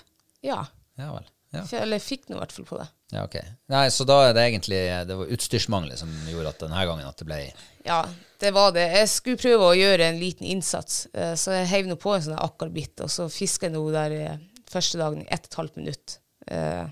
[0.50, 0.66] Ja.
[1.00, 1.30] Ja vel.
[1.56, 1.64] Ja.
[1.80, 2.90] Eller jeg fikk nå i hvert fall på det.
[3.10, 3.38] Ja, ok.
[3.72, 7.20] Nei, så da er det egentlig det var utstyrsmangel som gjorde at denne gangen at
[7.22, 7.40] det ble
[7.88, 8.02] Ja,
[8.42, 8.84] det var det.
[8.92, 12.26] Jeg skulle prøve å gjøre en liten innsats, eh, så jeg heiv nå på en
[12.26, 15.60] sånn akkarbitt, og så fiska jeg nå der eh, første dagen i ett og et
[15.62, 16.18] halvt minutt.
[16.52, 16.84] Eh,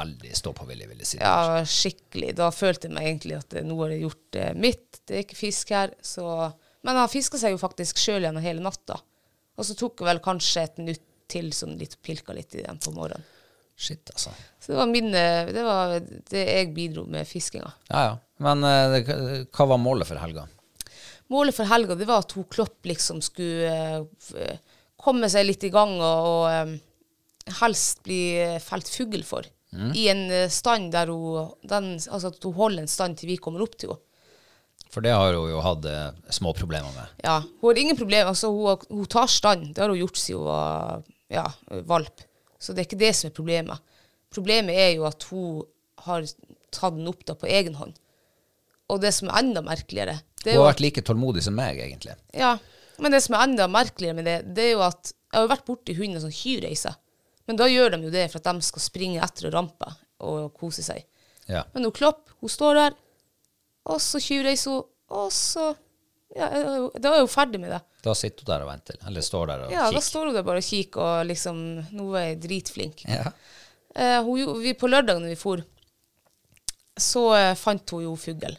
[0.00, 1.20] veldig stå-på-vilje, vil jeg si.
[1.22, 2.34] Ja, skikkelig.
[2.42, 5.00] Da følte jeg meg egentlig at nå har jeg gjort mitt.
[5.06, 5.94] Det er ikke fisk her.
[6.04, 6.26] Så.
[6.86, 8.98] Men han fiska seg jo faktisk sjøl gjennom hele natta.
[9.58, 12.78] Og så tok det vel kanskje et minutt til sånn litt pilka litt i den
[12.82, 13.24] på morgenen.
[13.80, 14.30] Shit, altså.
[14.60, 15.94] Så det var, min, eh, det, var
[16.28, 17.70] det jeg bidro med fiskinga.
[17.88, 18.16] Ja, ja.
[18.44, 19.14] Men eh, det,
[19.56, 20.44] hva var målet for helga?
[21.32, 25.70] Målet for helga det var at hun Klopp liksom skulle uh, komme seg litt i
[25.72, 26.74] gang og, og um,
[27.62, 28.20] helst bli
[28.60, 29.48] felt fugl for.
[29.70, 33.62] I en stand der hun den, Altså at hun holder en stand til vi kommer
[33.62, 34.02] opp til henne.
[34.90, 37.14] For det har hun jo hatt uh, små problemer med.
[37.24, 38.32] Ja, hun har ingen problemer.
[38.34, 39.70] Altså, hun, hun tar stand.
[39.72, 41.46] Det har hun gjort siden hun var ja,
[41.86, 42.26] valp.
[42.60, 43.82] Så det er ikke det som er problemet.
[44.30, 45.62] Problemet er jo at hun
[46.04, 46.26] har
[46.70, 47.96] tatt den opp da på egen hånd.
[48.90, 51.78] Og det som er enda merkeligere det er Hun har vært like tålmodig som meg,
[51.78, 52.14] egentlig.
[52.32, 52.54] ja,
[52.98, 55.66] Men det som er enda merkeligere med det, det er jo at jeg har vært
[55.68, 56.96] borti hunder som hyrreiser.
[57.48, 60.52] Men da gjør de jo det for at de skal springe etter og rampe og
[60.58, 61.04] kose seg.
[61.48, 61.64] Ja.
[61.74, 62.96] Men hun Klopp, hun står der,
[63.90, 65.72] og så tjuvreiser hun, og så
[66.36, 66.46] ja,
[66.94, 67.80] Da er hun ferdig med det.
[68.04, 69.00] Da sitter hun der og venter.
[69.08, 71.58] Eller står der og Ja, da står hun der bare og kikker, og liksom
[71.96, 73.04] Nå er jeg dritflink.
[73.08, 73.32] Ja.
[73.94, 75.64] Eh, hun, vi, på lørdag når vi for,
[77.00, 78.56] så eh, fant hun jo fugl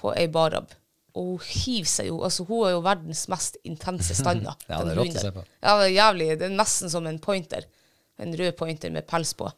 [0.00, 0.72] på ei barab.
[1.18, 4.56] Og hun hiver seg jo Altså, hun er jo verdens mest intense stander.
[4.70, 5.44] Ja, det er rått å se på.
[5.60, 6.28] Ja, det er jævlig.
[6.40, 7.68] Det er nesten som en pointer.
[8.22, 9.50] En rød pointer med pels på.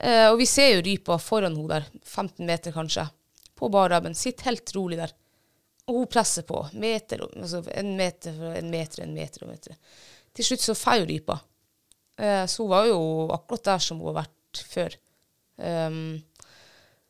[0.00, 3.06] Eh, og vi ser jo rypa foran henne der, 15 meter kanskje,
[3.56, 4.16] på baraben.
[4.18, 5.14] Sitter helt rolig der.
[5.86, 6.60] Og hun presser på.
[6.74, 9.76] Meter, altså en meter, en meter, en meter og meter.
[10.34, 11.38] Til slutt så hun rypa.
[12.18, 13.00] Eh, så hun var jo
[13.34, 14.96] akkurat der som hun har vært før.
[15.56, 16.18] Um,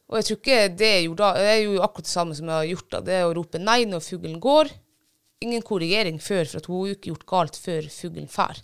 [0.07, 2.51] Og jeg tror ikke det jeg gjorde da, jeg gjorde jo akkurat det samme som
[2.51, 4.71] jeg har gjort da, det er å rope nei når fuglen går.
[5.43, 8.61] Ingen korrigering før, for at hun har jo ikke gjort galt før fuglen fær.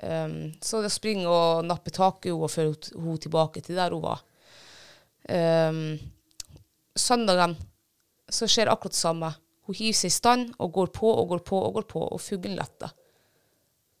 [0.00, 3.78] Um, så det å springe og nappe tak i henne og føre henne tilbake til
[3.78, 4.24] der hun var.
[5.28, 5.98] Um,
[6.96, 7.56] søndagen
[8.28, 9.32] så skjer akkurat det samme.
[9.66, 12.22] Hun hiver seg i stand og går på og går på og går på, og
[12.22, 12.92] fuglen letter.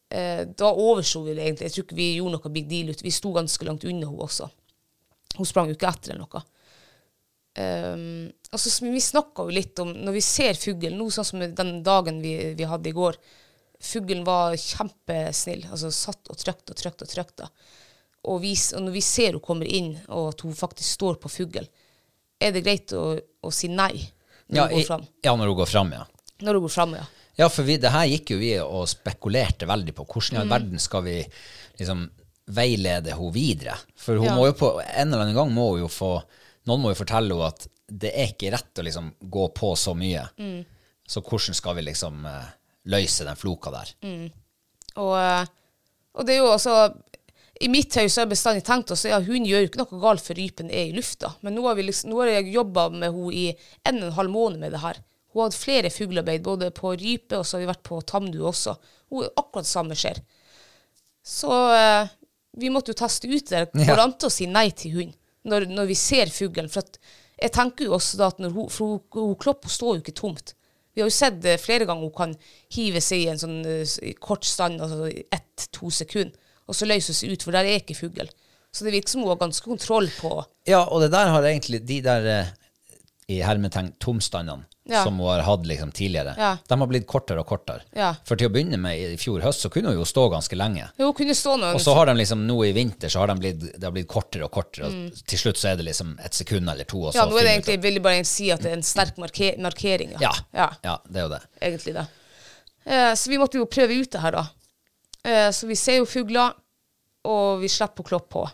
[0.08, 1.68] Eh, da overslo vi det egentlig.
[1.68, 3.02] Jeg tror ikke vi gjorde noe big deal ut.
[3.02, 4.50] Vi sto ganske langt unna henne også.
[5.36, 6.44] Hun sprang jo ikke etter eller noe.
[7.56, 11.70] Um, altså, vi snakka jo litt om Når vi ser fuglen, nå sånn som den
[11.80, 13.16] dagen vi, vi hadde i går
[13.80, 15.64] Fuglen var kjempesnill.
[15.70, 17.48] altså Satt og trykte og trykte og trykte.
[18.28, 21.66] Og, og når vi ser hun kommer inn, og at hun faktisk står på fugl,
[22.40, 24.00] er det greit å, å si nei
[24.50, 25.06] når Ja, hun går fram?
[25.24, 26.04] ja, når hun går fram, ja.
[26.42, 27.04] Når hun går fram, ja.
[27.38, 30.06] Ja, for vi, det her gikk jo vi og spekulerte veldig på.
[30.06, 30.40] Hvordan i Mm.
[30.42, 31.16] all verden skal vi
[31.78, 32.10] liksom
[32.48, 33.74] veilede henne videre?
[33.96, 34.34] For hun Ja.
[34.36, 36.22] må jo på en eller annen gang må hun jo få
[36.66, 39.94] Noen må jo fortelle henne at det er ikke rett å liksom gå på så
[39.94, 40.28] mye.
[40.38, 40.64] Mm.
[41.06, 42.42] Så hvordan skal vi liksom uh,
[42.86, 43.92] løse den floka der?
[44.96, 45.46] Og, eh,
[46.16, 46.94] og det er jo altså
[47.60, 50.00] I mitt hode så har jeg bestandig tenkt at ja, hun gjør jo ikke noe
[50.02, 51.32] galt før rypen er i lufta.
[51.46, 53.44] Men nå har, vi liksom, nå har jeg jobba med henne i
[53.88, 55.00] en og en halv måned med det her.
[55.32, 58.42] Hun har hatt flere fuglearbeid, både på rype og så har vi vært på tamdu
[58.48, 58.76] også.
[59.12, 60.20] Hun, akkurat det samme skjer.
[61.26, 62.12] Så eh,
[62.60, 63.66] vi måtte jo teste ut det.
[63.72, 65.16] Går det an å si nei til hund
[65.46, 66.70] når, når vi ser fuglen?
[66.72, 67.00] For at,
[67.36, 70.04] jeg tenker jo også da at når hun, for hun, hun Klopp hun står jo
[70.04, 70.54] ikke tomt.
[70.96, 72.32] Vi har jo sett flere ganger hun kan
[72.72, 76.36] hive seg i en sånn eh, i kort stand, altså ett-to sekunder,
[76.66, 78.28] og så løses ut, for der er ikke fugl.
[78.74, 81.84] Så det virker som hun har ganske kontroll på Ja, og det der har egentlig
[81.86, 82.46] de der eh,
[83.32, 85.00] i hermetegn tomstandene Ja.
[85.02, 86.58] som hun har hatt liksom tidligere, Ja.
[86.68, 87.80] de har blitt kortere og kortere.
[87.96, 88.12] Ja.
[88.24, 90.84] For til å begynne med i fjor høst så kunne hun jo stå ganske lenge.
[90.98, 93.34] Jo, kunne stå nå Og så har de liksom nå i vinter så har de
[93.40, 96.34] blitt, det har blitt kortere og kortere, og til slutt så er det liksom et
[96.38, 97.00] sekund eller to.
[97.08, 97.14] Mm.
[97.18, 99.56] Ja, nå er det egentlig, vil jeg bare si at det er en sterk marke
[99.58, 100.14] markering.
[100.20, 100.30] ja.
[100.54, 100.70] ja,
[101.10, 101.42] det er jo det.
[101.62, 102.06] egentlig det.
[102.86, 104.46] Eh, så vi måtte jo prøve ut det her, da.
[105.26, 106.54] Eh, så vi ser jo fugler,
[107.26, 108.44] og vi slipper å kloppe på.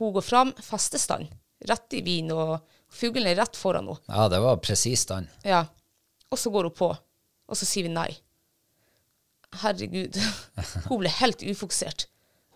[0.00, 1.30] Hun går fram, fester stand,
[1.70, 2.58] rett i vin, og
[2.92, 4.02] fuglen er rett foran henne.
[4.10, 5.30] Ja, det var presis stand.
[5.46, 5.62] Ja.
[6.28, 8.10] Og så går hun på, og så sier vi nei.
[9.62, 10.18] Herregud.
[10.90, 12.08] Hun ble helt ufokusert.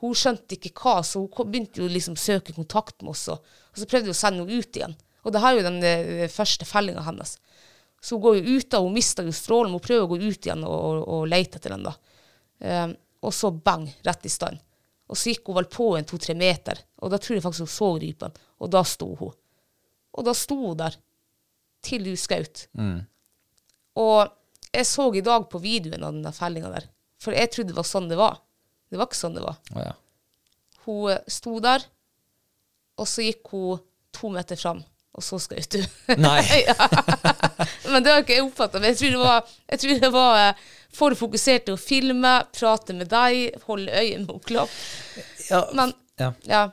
[0.02, 3.26] Hun skjønte ikke hva, så hun begynte jo liksom å søke kontakt med oss.
[3.32, 4.94] Og, og så prøvde hun å sende henne ut igjen.
[5.22, 7.34] Og det her er jo den eh, første fellinga hennes.
[8.00, 10.48] Så hun går jo ut og hun mister jo strålen, hun prøver å gå ut
[10.48, 11.84] igjen og, og, og lete etter den.
[11.84, 11.92] da.
[12.60, 12.94] Um,
[13.24, 14.60] og så bang, rett i stand.
[15.10, 17.72] Og så gikk hun vel på en to-tre meter, og da tror jeg faktisk hun
[17.72, 18.36] så rypen.
[18.62, 19.32] Og da sto hun.
[20.14, 20.96] Og da sto hun der,
[21.84, 22.66] til hun skjøt.
[24.00, 24.30] Og
[24.70, 26.86] jeg så i dag på videoen av den fellinga der,
[27.20, 28.38] for jeg trodde det var sånn det var.
[28.90, 29.58] Det var ikke sånn det var.
[29.74, 29.92] Oh, ja.
[30.86, 31.84] Hun eh, sto der,
[33.00, 33.82] og så gikk hun
[34.14, 34.80] to meter fram,
[35.14, 36.22] og så skjøt hun.
[36.22, 36.42] Nei.
[37.90, 38.80] Men det har ikke jeg oppfatta.
[38.80, 40.40] Men jeg tror det var, jeg tror det var
[40.94, 44.72] for fokusert til å filme, prate med deg, holde øynene Klopp.
[45.48, 46.32] Ja, Men, ja.
[46.46, 46.64] ja.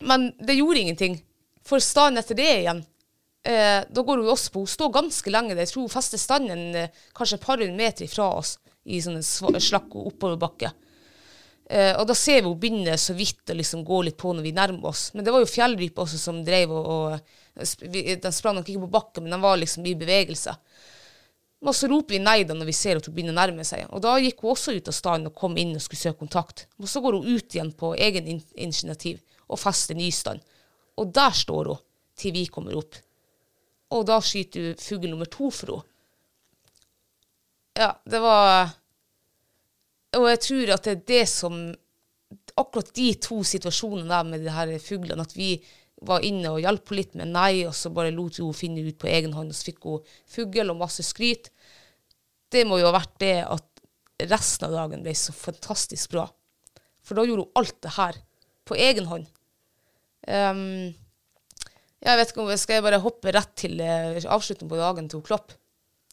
[0.00, 1.20] Men det gjorde ingenting.
[1.66, 2.82] For staden etter det igjen,
[3.46, 4.64] eh, da går hun også på.
[4.64, 5.64] Hun står ganske lenge der.
[5.64, 9.94] Jeg tror hun fester standen eh, kanskje et par meter ifra oss i sånn slakk
[9.94, 10.72] oppoverbakke.
[11.70, 14.44] Eh, og da ser vi hun begynne så vidt å liksom gå litt på når
[14.44, 15.10] vi nærmer oss.
[15.14, 18.94] Men det var jo fjellrype også som drev og, og Den sprang nok ikke på
[18.94, 20.54] bakken, men den var liksom i bevegelse.
[21.62, 23.84] Og så roper vi nei da når vi ser at hun begynner å nærme seg.
[23.94, 26.66] Og da gikk hun også ut av staden og kom inn og skulle søke kontakt.
[26.82, 30.42] Og så går hun ut igjen på egen in initiativ og fester nystand.
[30.98, 31.82] Og der står hun
[32.18, 32.98] til vi kommer opp.
[33.94, 35.88] Og da skyter hun fugl nummer to for henne.
[37.78, 38.74] Ja, det var
[40.18, 41.54] Og jeg tror at det er det som
[42.52, 45.54] Akkurat de to situasjonene der med de her fuglene, at vi
[46.06, 49.10] var inne og hjalp litt med nei, og så bare lot hun finne ut på
[49.10, 51.50] egen hånd, og så fikk hun fugl og masse skryt.
[52.52, 53.68] Det må jo ha vært det at
[54.30, 56.26] resten av dagen ble så fantastisk bra.
[57.02, 58.18] For da gjorde hun alt det her
[58.68, 59.30] på egen hånd.
[60.28, 60.92] Um,
[62.02, 65.20] jeg vet ikke om jeg skal bare hoppe rett til uh, avslutningen på dagen til
[65.20, 65.54] hun Klopp.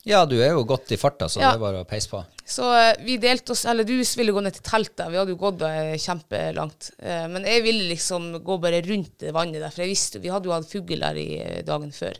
[0.07, 1.51] Ja, du er jo godt i farta, så Ja.
[1.51, 2.21] det er bare å peise på.
[2.45, 5.39] Så eh, vi delte oss, eller du ville gå ned til teltet, vi hadde jo
[5.41, 6.91] gått eh, kjempelangt.
[6.99, 10.31] Eh, men jeg ville liksom gå bare rundt det vannet der, for jeg visste, vi
[10.33, 12.17] hadde jo hatt fugl der i dagen før.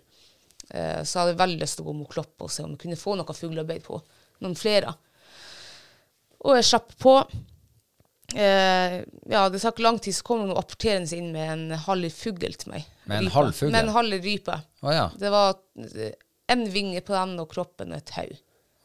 [0.69, 2.97] Så jeg hadde veldig lyst til å gå mot Klopp og se om vi kunne
[2.99, 3.97] få noe fuglearbeid på.
[4.45, 4.91] Noen flere.
[6.45, 7.15] Og jeg slapp på.
[8.37, 8.99] Eh,
[9.33, 12.75] ja, det ikke lang tid, så kom hun apporterende inn med en halv fugl til
[12.75, 12.85] meg.
[13.09, 13.73] Med en halv fugl?
[13.73, 14.59] Med en halv rype.
[14.83, 15.07] Oh, ja.
[15.17, 15.57] Det var
[16.49, 18.39] en vinge på den og kroppen og et hode.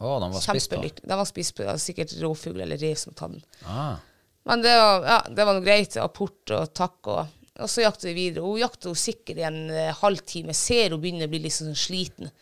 [0.05, 0.83] Å, den var spist på.
[0.83, 1.68] Den var spist på.
[1.81, 3.44] Sikkert rovfugl eller rev som tatt den.
[3.70, 3.96] Ah.
[4.44, 5.96] Men det var, ja, det var noe greit.
[6.03, 6.98] Apport og takk.
[7.09, 8.44] Og Og så jakter vi videre.
[8.44, 10.57] Hun jakter hun sikkert i en uh, halvtime.
[10.59, 12.33] Ser hun begynner å bli litt sånn sliten.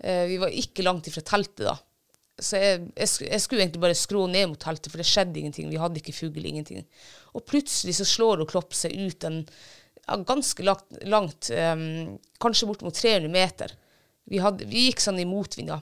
[0.00, 1.76] Uh, vi var ikke langt ifra teltet da.
[2.40, 5.68] Så jeg, jeg, jeg skulle egentlig bare skrå ned mot teltet, for det skjedde ingenting.
[5.70, 6.82] Vi hadde ikke fugl, ingenting.
[7.36, 12.68] Og plutselig så slår hun Klopp seg ut en ja, ganske langt, langt um, kanskje
[12.72, 13.76] bort mot 300 meter.
[14.30, 15.80] Vi, hadde, vi gikk sånn i motvind, da.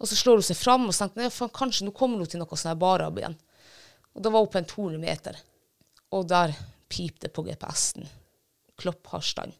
[0.00, 2.28] Og så slår hun seg fram og så tenkte jeg, faen, kanskje nå kommer hun
[2.30, 3.36] til noe sånn barab igjen.
[4.16, 5.40] Og da var hun på en 200 meter.
[6.16, 6.54] Og der
[6.90, 8.08] pipte det på GPS-en.
[8.80, 9.52] Klopp har stand.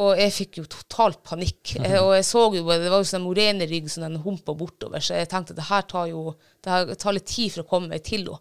[0.00, 1.74] Og jeg fikk jo totalt panikk.
[1.84, 5.18] Eh, Og jeg så jo, det var jo sånn morenerygg som den humpa bortover, så
[5.18, 6.32] jeg tenkte det her tar jo
[6.64, 8.40] det her tar litt tid for å komme meg til henne.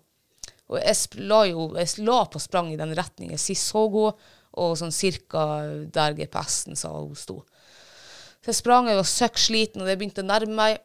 [0.71, 3.37] Og jeg la jo jeg la på sprang i den retningen.
[3.41, 4.15] Sist så hun,
[4.53, 5.43] og sånn cirka
[5.93, 7.41] der GPS-en sa hun sto.
[8.43, 10.81] Så jeg sprang, jeg var søkk sliten, og det begynte å nærme meg.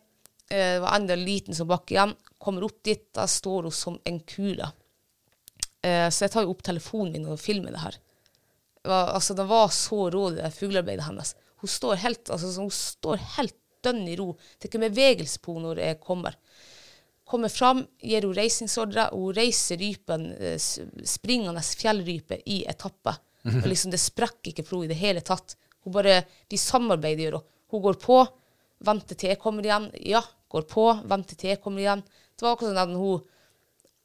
[0.51, 2.15] Eh, Det var enda liten som bakke igjen.
[2.39, 4.71] Kommer opp dit, da står hun som en kule.
[5.83, 7.99] Eh, Så jeg tar jo opp telefonen min og filmer det her.
[8.89, 11.35] Altså, det var så rå, det fuglearbeidet hennes.
[11.61, 14.33] Hun står helt, altså, hun står helt dønn i ro.
[14.59, 16.37] Det er ikke bevegelse på henne når jeg kommer.
[17.29, 20.57] Kommer fram, gir hun reisingsordre, og hun reiser rypen, eh,
[21.05, 23.17] springende fjellrype i etappe.
[23.45, 25.57] Og liksom, det sprekker ikke for henne i det hele tatt.
[25.85, 27.83] Hun bare, Vi samarbeider, gjør hun.
[27.83, 28.21] Går på,
[28.85, 29.91] venter til jeg kommer igjen.
[30.07, 32.05] Ja, går på, venter til jeg kommer igjen.
[32.35, 33.27] Det var akkurat sånn at hun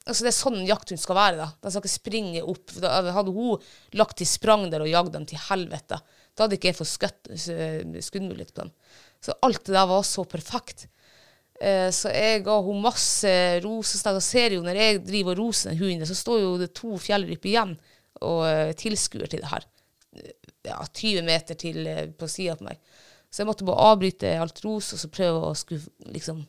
[0.03, 1.37] Altså Det er sånn jakthund skal være.
[1.39, 1.45] da.
[1.63, 2.73] Den skal ikke springe opp.
[2.83, 3.61] Da hadde hun
[3.95, 6.01] lagt til sprang der og jagd dem til helvete,
[6.35, 6.91] da hadde ikke jeg fått
[8.03, 8.73] skuddmulighet på dem.
[9.23, 10.87] Så alt det der var så perfekt.
[11.61, 13.33] Eh, så jeg ga henne masse
[13.63, 13.93] ros.
[14.05, 16.97] og ser jo når jeg driver og roser den hunden, så står jo det to
[16.97, 17.77] fjellryper igjen
[18.21, 19.67] og eh, tilskuer til det her.
[20.63, 22.79] Ja, 20 meter til eh, på sida på meg.
[23.33, 26.43] Så jeg måtte bare avbryte alt ros og så prøve å skulle liksom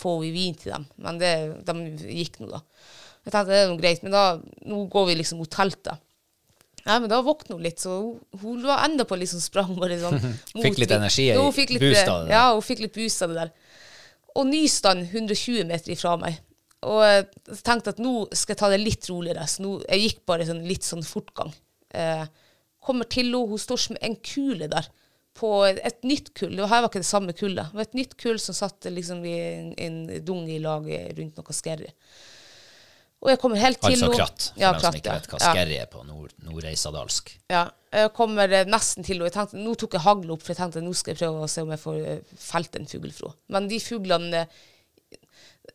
[0.00, 0.86] få i vin til dem.
[1.04, 1.32] Men det,
[1.68, 1.74] de
[2.16, 2.62] gikk nå, da.
[3.26, 4.22] Jeg tenkte det er noe greit, men da,
[4.70, 6.00] nå går vi liksom mot teltet.
[6.86, 9.98] Nei, men da våkna hun litt, så hun, hun var enda på liksom sprang bare
[10.04, 10.16] sånn.
[10.54, 12.32] Fikk litt energi, Ja, hun fikk litt, boost av det.
[12.32, 13.52] Ja, hun fikk litt boost av det der.
[14.40, 16.38] Og ny stand 120 meter ifra meg.
[16.88, 17.26] Og jeg
[17.66, 19.44] tenkte at nå skal jeg ta det litt roligere.
[19.50, 21.52] Så nå, jeg gikk bare sånn, litt sånn fortgang.
[21.92, 22.24] Eh,
[22.90, 24.90] kommer til henne, hun står som en kule der.
[25.40, 26.56] På et, nytt kull.
[26.58, 27.70] Det her var ikke det samme kullet.
[27.70, 30.84] Det var et nytt kull som satt liksom i en, en dung i lag
[31.16, 31.92] rundt noe skerry.
[33.20, 35.38] Og jeg kommer helt til henne Altså kratt, for Ja, dem som ikke vet hva
[35.40, 35.52] Ja.
[35.52, 37.30] skerry er på nord nordreisadalsk.
[37.52, 39.28] Ja, jeg kommer eh, nesten til henne.
[39.28, 41.50] Jeg tenkte, Nå tok jeg hagla opp, for jeg tenkte nå skal jeg prøve å
[41.52, 43.32] se om jeg får eh, felt en fugl fra.
[43.52, 44.60] Men de fuglene eh,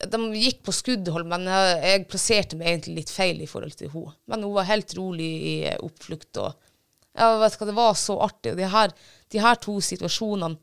[0.10, 3.93] De gikk på skuddhold, men jeg, jeg plasserte meg egentlig litt feil i forhold til
[3.93, 4.15] henne.
[4.28, 6.34] Men hun var helt rolig i eh, oppflukt.
[6.41, 6.64] og
[7.17, 8.51] ja, vet du hva, Det var så artig.
[8.54, 8.91] og De her,
[9.32, 10.58] de her to situasjonene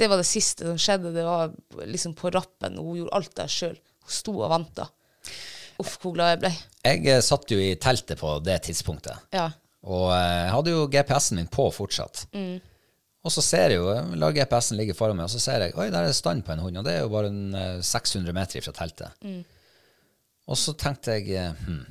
[0.00, 1.10] det var det siste som skjedde.
[1.14, 1.52] Det var
[1.86, 2.78] liksom på rappen.
[2.80, 3.76] og Hun gjorde alt der sjøl.
[4.02, 4.86] Hun sto og venta.
[5.82, 6.50] Uff, hvor glad jeg ble.
[6.88, 9.50] Jeg eh, satt jo i teltet på det tidspunktet, Ja.
[9.84, 12.24] og eh, jeg hadde jo GPS-en min på fortsatt.
[13.22, 15.76] Og så ser jeg jo, jeg lar GPS-en ligge foran meg, og så ser jeg
[15.78, 17.80] oi, der er det stand på en hund, og det er jo bare en, eh,
[17.86, 19.26] 600 meter fra teltet.
[20.50, 21.84] Og så tenkte jeg eh, hm,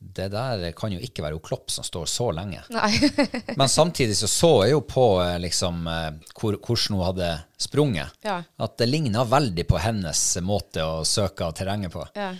[0.00, 2.62] det der kan jo ikke være hun Klopp som står så lenge.
[3.60, 7.28] Men samtidig så så jeg jo på eh, liksom, eh, hvor, hvordan hun hadde
[7.60, 8.16] sprunget.
[8.24, 8.40] Ja.
[8.64, 12.06] At det ligna veldig på hennes måte å søke terrenget på.
[12.16, 12.32] Ja.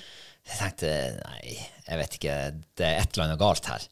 [0.51, 2.37] Jeg tenkte nei, jeg vet ikke,
[2.81, 3.85] det er et eller annet galt her.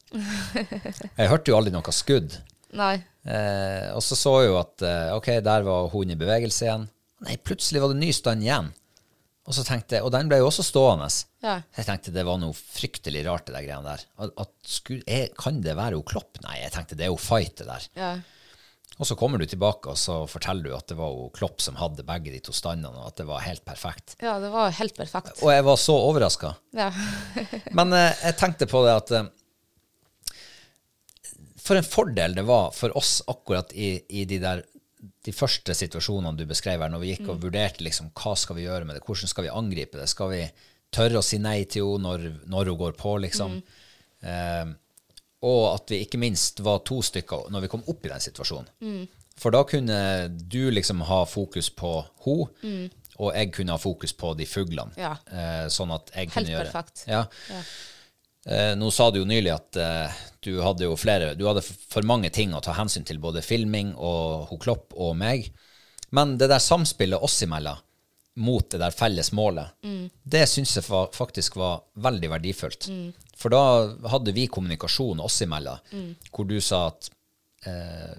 [1.13, 2.39] Jeg hørte jo aldri noe skudd.
[2.75, 2.95] Nei.
[3.29, 6.89] Eh, og så så jeg jo at eh, ok, der var hun i bevegelse igjen.
[7.25, 8.73] Nei, plutselig var det ny stand igjen.
[9.49, 11.07] Og så tenkte jeg, og den ble jo også stående.
[11.41, 11.55] Ja.
[11.73, 14.03] Jeg tenkte det var noe fryktelig rart, det der greiene der.
[14.21, 16.37] At, at sku, jeg, kan det være hun Klopp?
[16.43, 17.87] Nei, jeg tenkte det er jo Fight, det der.
[17.97, 18.11] Ja.
[18.99, 21.79] Og så kommer du tilbake, og så forteller du at det var hun Klopp som
[21.79, 24.17] hadde begge de to standene, og at det var helt perfekt.
[24.21, 25.39] Ja, det var helt perfekt.
[25.41, 26.53] Og jeg var så overraska.
[26.77, 26.91] Ja.
[27.79, 29.29] Men eh, jeg tenkte på det at eh,
[31.65, 34.61] For en fordel det var for oss akkurat i, i de der
[35.25, 38.65] de første situasjonene du beskrev her, når vi gikk og vurderte liksom, hva skal vi
[38.67, 40.43] gjøre med det, hvordan skal vi angripe det, skal vi
[40.95, 43.59] tørre å si nei til henne når, når hun går på, liksom.
[44.23, 44.71] Eh,
[45.49, 48.71] og at vi ikke minst var to stykker når vi kom opp i den situasjonen.
[49.39, 49.99] For da kunne
[50.51, 51.93] du liksom ha fokus på
[52.25, 52.89] henne,
[53.19, 54.95] og jeg kunne ha fokus på de fuglene.
[54.99, 55.13] Ja.
[55.27, 57.03] Eh, sånn at jeg Helt kunne gjøre perfekt.
[57.07, 57.25] Ja.
[58.47, 62.05] Eh, nå sa du jo nylig at eh, du hadde jo flere Du hadde for
[62.07, 65.49] mange ting å ta hensyn til, både filming og ho Klopp og meg.
[66.15, 67.77] Men det der samspillet oss imellom
[68.39, 69.73] mot det der felles målet,
[70.23, 72.87] det syns jeg faktisk var veldig verdifullt.
[73.39, 73.61] For da
[74.13, 75.81] hadde vi kommunikasjon oss imellom,
[76.31, 77.09] hvor du sa at
[77.67, 78.15] eh,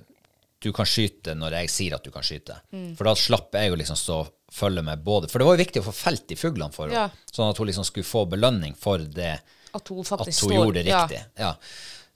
[0.60, 2.58] du kan skyte når jeg sier at du kan skyte.
[2.98, 4.18] For da slapp jeg jo liksom stå
[4.52, 7.06] følge med både For det var jo viktig å få felt de fuglene for henne,
[7.06, 7.28] Ja.
[7.32, 9.38] sånn at hun liksom skulle få belønning for det
[9.72, 11.04] At hun at hun gjorde det ja.
[11.06, 11.20] riktig.
[11.38, 11.54] Ja.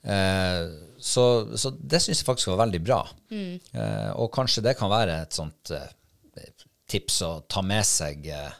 [0.05, 0.63] Eh,
[1.01, 1.23] så,
[1.57, 2.99] så det syns jeg faktisk var veldig bra.
[3.31, 3.59] Mm.
[3.73, 5.89] Eh, og kanskje det kan være et sånt eh,
[6.89, 8.51] tips å ta med seg eh,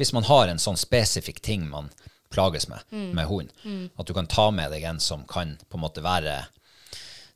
[0.00, 1.90] hvis man har en sånn spesifikk ting man
[2.32, 3.10] plages med Mm.
[3.16, 3.50] med hund.
[3.98, 6.36] At du kan ta med deg en som kan på en måte være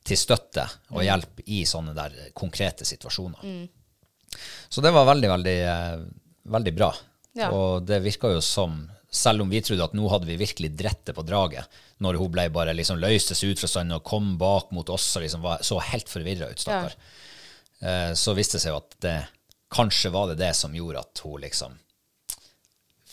[0.05, 1.05] til støtte og Mm.
[1.09, 3.67] hjelp i sånne der konkrete situasjoner.
[4.69, 6.05] Så det var veldig, veldig, eh,
[6.45, 6.93] veldig bra.
[7.35, 7.49] Ja.
[7.51, 11.15] Og det virka jo som, selv om vi trodde at nå hadde vi virkelig drettet
[11.15, 11.69] på draget,
[12.03, 15.07] når hun ble bare liksom løste seg ut fra standen og kom bak mot oss
[15.15, 16.95] og liksom var, så helt forvirra ut, stakkar,
[17.79, 18.13] Ja.
[18.15, 19.15] så viste det seg jo at det
[19.75, 21.73] kanskje var det det som gjorde at hun liksom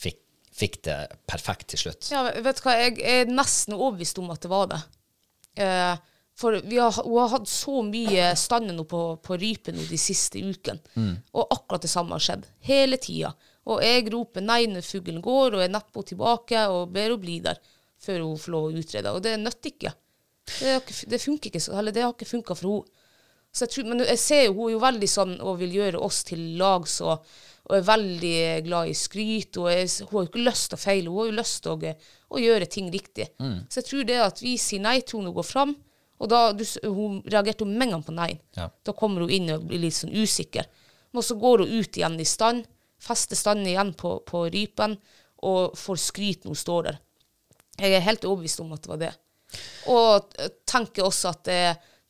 [0.02, 0.18] fikk,
[0.54, 0.96] fikk det
[1.30, 2.10] perfekt til slutt.
[2.12, 4.80] Ja, vet du hva, jeg er nesten overbevist om at det var det.
[5.62, 5.94] Eh,
[6.38, 9.98] for vi har, hun har hatt så mye stande nå på, på rype nå de
[10.00, 10.80] siste ukene,
[11.36, 12.46] og akkurat det samme har skjedd.
[12.66, 13.34] Hele tida.
[13.70, 17.20] Og jeg roper nei når fuglen går, og jeg napper henne tilbake og ber henne
[17.22, 17.60] bli der
[18.02, 19.12] før hun får lov å utrede.
[19.14, 19.92] Og det nytter ikke.
[20.58, 20.72] Det,
[21.08, 22.98] det funker ikke, så- eller det har ikke funka for henne.
[23.52, 26.00] Så jeg tror, men jeg ser jo, hun er jo veldig sånn og vil gjøre
[26.00, 27.18] oss til lag, så
[27.68, 29.56] og er veldig glad i skryt.
[29.60, 31.72] Og er, hun har jo ikke lyst til å feile, hun har jo lyst til
[31.76, 31.92] å,
[32.32, 33.28] å gjøre ting riktig.
[33.70, 35.76] Så jeg tror det at vi sier nei til henne og går fram,
[36.18, 38.40] og da du, Hun reagerte jo med en gang på nei.
[38.56, 38.68] Ja.
[38.84, 40.66] Da kommer hun inn og blir litt sånn usikker.
[41.12, 42.64] Men så går hun ut igjen i stand,
[43.02, 44.96] fester standen igjen på, på rypen
[45.42, 47.00] og får skryt når hun står der.
[47.82, 49.12] Jeg er helt overbevist om at det var det.
[49.90, 50.36] Og
[50.68, 51.62] tenker også at det,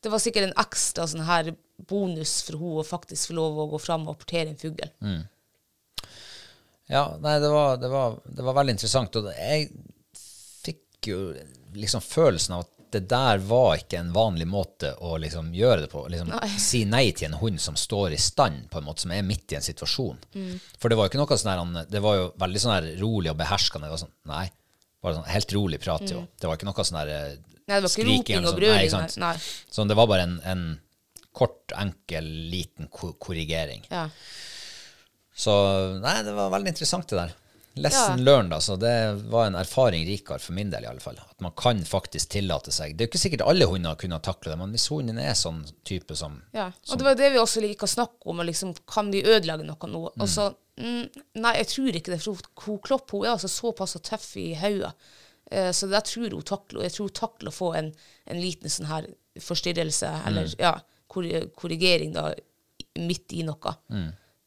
[0.03, 1.53] det var sikkert en ekstra sånn her
[1.89, 4.83] bonus for henne å faktisk få lov å gå fram og apportere en fugl.
[6.91, 9.15] Ja, nei, det var, det var, det var veldig interessant.
[9.19, 9.69] Og jeg
[10.63, 11.19] fikk jo
[11.73, 15.89] liksom følelsen av at det der var ikke en vanlig måte å liksom gjøre det
[15.91, 16.03] på.
[16.13, 16.31] Liksom,
[16.69, 19.51] si nei til en hund som står i stand, på en måte, som er midt
[19.55, 20.19] i en situasjon.
[20.79, 23.33] For det var jo ikke noe sånn her, det var jo veldig sånn her rolig
[23.33, 23.89] og beherskende.
[23.89, 24.45] Det var sånn, nei,
[25.03, 26.23] bare sånn helt rolig prat jo.
[26.39, 27.33] Det var ikke noe sånn her eh,
[27.63, 28.57] Nei, det var ikke skriking og sånn.
[28.59, 29.13] brøling, Nei, sant?
[29.23, 29.33] nei.
[29.37, 29.69] Nei.
[29.71, 30.63] Sånn, det var bare en, en
[31.33, 33.85] kort, enkel, liten korrigering.
[33.89, 34.07] Ja.
[35.33, 35.53] Så
[36.03, 37.31] nei, det var veldig interessant det der.
[37.75, 38.23] Lesson Ja.
[38.23, 38.75] learned, altså.
[38.77, 41.15] Det var en erfaring rikere for min del, i alle fall.
[41.17, 44.51] At man kan faktisk tillate seg Det er jo ikke sikkert alle hunder kunne takle
[44.51, 47.61] det, men hvis hunden er sånn type som Ja, og det var det vi også
[47.61, 48.37] liker å snakke om.
[48.45, 50.03] Liksom, kan vi ødelegge noe nå?
[50.19, 52.21] Og så, mm, nei, jeg tror ikke det.
[52.21, 54.93] For hun- Klopp hun er altså såpass tøff i hodet.
[55.51, 56.77] Eh, så det tror hun takler.
[56.79, 57.91] Og jeg tror hun takler å få en,
[58.27, 59.07] en liten sånn her
[59.39, 62.33] forstyrrelse, eller ja, korrigering da,
[62.95, 63.73] midt i noe.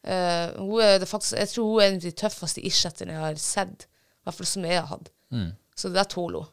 [0.07, 3.25] Eh, hun er det faktisk, jeg tror hun er en av de tøffeste irsetterne jeg
[3.25, 3.87] har sett.
[3.87, 5.11] I hvert fall som jeg har hatt.
[5.77, 6.53] Så det der tåler hun.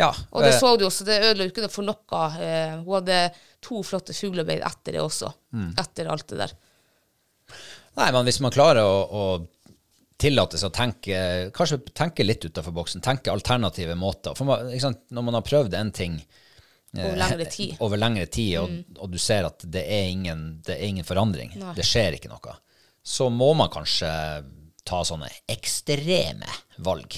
[0.00, 0.08] Ja.
[0.32, 1.96] Og det eh, så du også, det ødela ikke for noe.
[2.08, 3.18] Uh, hun hadde
[3.62, 5.28] to flotte fuglearbeid etter det også.
[5.82, 6.54] Etter alt det der.
[8.00, 9.24] Nei, men hvis man klarer å, å
[10.22, 11.16] tillate seg å tenke
[11.52, 14.36] Kanskje tenke litt utenfor boksen, tenke alternative måter.
[14.38, 14.72] For man,
[15.12, 16.16] når man har prøvd en ting
[16.92, 17.70] Over lengre tid.
[17.72, 17.82] Mm.
[17.86, 21.54] over lengre tid, og, og du ser at det er ingen, det er ingen forandring,
[21.76, 22.56] det skjer ikke noe,
[23.02, 24.10] så må man kanskje
[24.84, 26.48] ta sånne ekstreme
[26.84, 27.16] valg,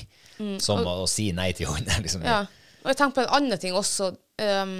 [0.62, 1.96] som å, å si nei til henne.
[2.04, 2.22] Liksom.
[2.22, 2.28] Mm.
[2.28, 2.44] Ja.
[2.84, 4.10] Og jeg tenker på en annen ting også.
[4.38, 4.76] Um,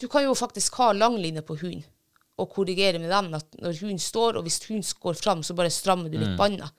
[0.00, 1.86] du kan jo faktisk ha langline på hund
[2.38, 5.72] og korrigere med den at når hunden står, og hvis hunden går fram, så bare
[5.74, 6.70] strammer du litt bånda.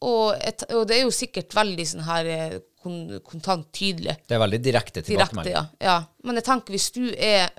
[0.00, 4.14] Og, et, og det er jo sikkert veldig sånn her eh, kon, kontant tydelig.
[4.26, 5.52] Det er veldig direkte tilbakemelding.
[5.52, 5.64] ja.
[5.84, 5.96] ja.
[6.24, 7.50] Men jeg tenker hvis du er,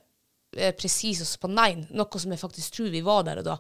[0.58, 3.58] er presis også på nei, noe som jeg faktisk tror vi var der og da,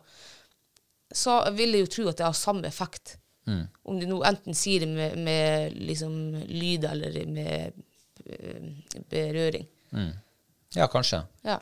[1.13, 3.17] så vil jeg jo tro at det har samme effekt.
[3.51, 6.13] Om du nå enten sier det med, med liksom
[6.47, 7.73] lyd eller med
[8.23, 8.77] berøring.
[9.11, 9.65] berøring.
[10.77, 11.23] Ja, kanskje.
[11.43, 11.57] Ja.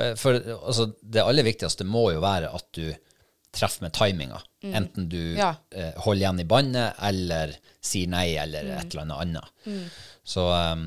[0.00, 2.88] Eh, For altså, det aller viktigste må jo være at du
[3.56, 4.40] treffer med timinga.
[4.64, 5.52] Enten du Ja.
[5.74, 7.52] eh, holder igjen i bannet, eller
[7.84, 9.92] sier nei, eller et eller annet annet.
[10.24, 10.86] Så um,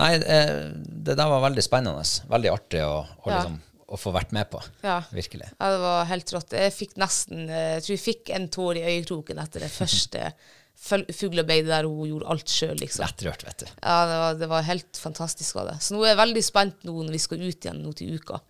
[0.00, 0.70] Nei, eh,
[1.04, 2.04] det der var veldig spennende.
[2.30, 3.40] Veldig artig å, å, Ja.
[3.42, 3.58] liksom,
[3.90, 4.60] å få vært med på.
[4.86, 5.00] Ja.
[5.12, 5.50] Virkelig.
[5.58, 6.54] Ja, det var helt rått.
[6.56, 10.30] Jeg fikk nesten eh, Jeg tror jeg fikk en tår i øyekroken etter det første
[11.20, 13.04] fuglearbeidet der hun gjorde alt sjøl, liksom.
[13.04, 13.66] Lettrørt, vet du.
[13.82, 15.76] Ja, det var, det var helt fantastisk av det.
[15.84, 18.40] Så nå er jeg veldig spent nå når vi skal ut igjen nå til uka,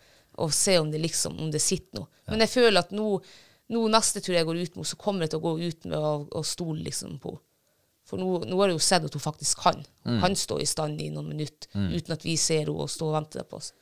[0.40, 2.08] og se om det liksom, om det sitter noe.
[2.30, 3.06] Men jeg føler at nå,
[3.74, 5.86] nå neste tur jeg går ut med henne, så kommer jeg til å gå ut
[5.90, 7.34] med å, å stole liksom på
[8.10, 9.82] For nå, nå har jeg jo sett at hun faktisk kan.
[10.06, 13.06] Hun kan stå i stand i noen minutter uten at vi ser henne og stå
[13.10, 13.72] og venter på oss.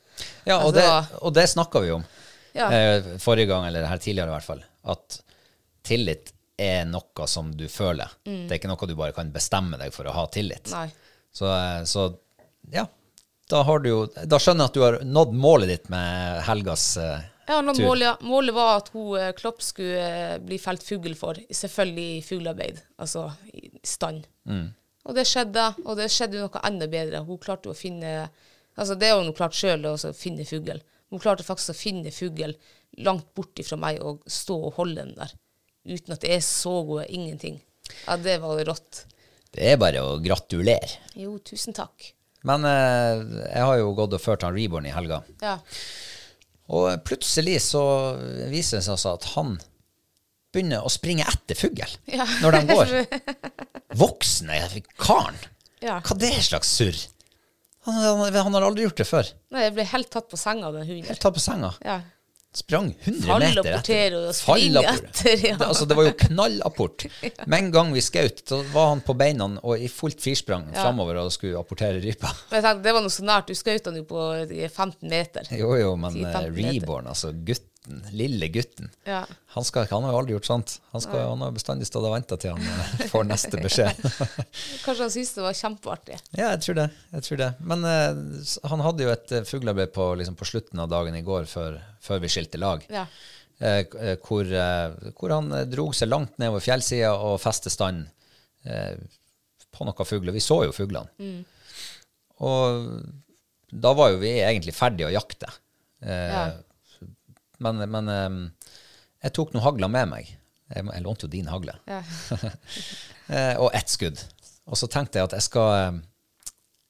[0.45, 2.03] Ja, og Altså, det, og det snakka vi om
[2.53, 2.67] Ja.
[2.73, 4.61] eh, forrige gang, eller her tidligere i hvert fall,
[4.93, 5.21] at
[5.87, 8.09] tillit er noe som du føler.
[8.25, 10.67] Det er ikke noe du bare kan bestemme deg for å ha tillit.
[10.73, 10.91] Mm.
[11.33, 12.09] Så, eh, så
[12.73, 12.85] ja,
[13.49, 16.85] da har du jo Da skjønner jeg at du har nådd målet ditt med helgas
[17.01, 17.87] uh, Ja, nå tur.
[17.87, 18.15] målet, ja.
[18.25, 22.83] målet var at hun eh, Klopp skulle uh, bli felt fugl for, selvfølgelig i fuglearbeid,
[23.01, 24.27] altså i stand.
[24.45, 24.67] Mm.
[25.09, 27.23] Og det skjedde, og det skjedde noe enda bedre.
[27.25, 28.29] Hun klarte jo å finne
[28.79, 30.77] Altså, det har hun klart sjøl, å finne fugl.
[31.11, 32.53] Hun klarte faktisk å finne fugl
[33.03, 35.33] langt borti fra meg og stå og holde den der.
[35.89, 37.57] Uten at jeg så henne ingenting.
[38.05, 39.03] Ja, det var rått.
[39.49, 41.01] Det er bare å gratulere.
[41.17, 42.13] Jo, tusen takk.
[42.47, 45.21] Men eh, jeg har jo gått og ført han Reborn i helga.
[45.43, 45.57] Ja.
[46.69, 47.81] Og plutselig så
[48.51, 49.55] viser det seg altså at han
[50.53, 52.25] begynner å springe etter fugl Ja.
[52.43, 52.93] når de går.
[54.01, 54.59] Voksne
[55.01, 55.37] karen.
[55.83, 55.99] Ja.
[56.05, 56.97] Hva det er slags surr?
[57.87, 59.29] Han, han, han har aldri gjort det før.
[59.55, 61.07] Nei, jeg ble helt tatt på senga av den hunden.
[61.09, 61.71] Helt tatt på senga.
[61.85, 61.99] Ja.
[62.49, 65.57] Sprang 100 Fall meter portere og springe etter, ja.
[65.59, 67.05] Det, altså, det var jo knallapport.
[67.51, 71.21] Med en gang vi skjøt, så var han på beina og i fullt firsprang framover
[71.21, 72.31] og skulle apportere rypa.
[72.49, 73.51] Men jeg tenkte, det var noe så nært.
[73.53, 75.51] Du skjøt han jo på eh, 15 meter.
[75.53, 76.49] Jo, jo, men 10-15 eh.
[76.57, 77.31] Reborn, altså
[77.89, 79.25] gutten, lille gutten, Ja.
[79.47, 80.81] han, skal, han har jo aldri gjort sånt.
[80.91, 83.97] Han, skal, han har bestandig stått og venta til han eh, får neste beskjed.
[84.85, 86.19] Kanskje han syntes det var kjempeartig.
[86.37, 86.87] ja, jeg tror det.
[87.13, 87.49] Jeg tror det.
[87.59, 91.25] Men uh, han hadde jo et uh, fuglearbeid på, liksom, på slutten av dagen i
[91.25, 92.85] går, før, før vi skilte lag.
[92.89, 93.05] Ja.
[93.59, 98.05] Uh, eh, hvor, uh, hvor han dro drog seg langt nedover fjellsida og festet stand
[98.65, 98.95] eh,
[99.75, 100.35] på noen fugler.
[100.35, 101.09] Vi så jo fuglene.
[102.39, 102.85] Og
[103.69, 105.49] da var jo vi egentlig ferdige å jakte.
[106.01, 106.47] Eh, Ja.
[107.63, 108.37] Men, men eh,
[109.25, 110.31] jeg tok noen hagler med meg.
[110.69, 111.77] Jeg, jeg lånte jo din hagle.
[111.89, 112.03] Ja.
[113.29, 114.17] Eh, og ett skudd.
[114.65, 116.47] Og så tenkte jeg at jeg skal, eh,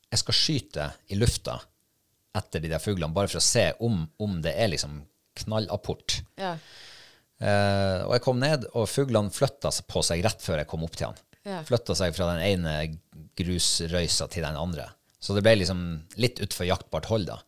[0.08, 1.58] jeg skal skyte i lufta
[2.40, 5.02] etter de der fuglene, bare for å se om, om det er liksom
[5.42, 6.22] knallapport.
[6.40, 6.54] Ja.
[7.44, 10.96] Uh, og jeg kom ned, og fuglene flytta på seg rett før jeg kom opp
[10.96, 11.20] til han.
[11.48, 11.60] Ja.
[11.68, 12.74] Flytta seg fra den ene
[13.40, 14.90] grusrøysa til den andre.
[15.20, 15.84] Så det ble liksom
[16.24, 17.42] litt utfor jaktbart hold, da.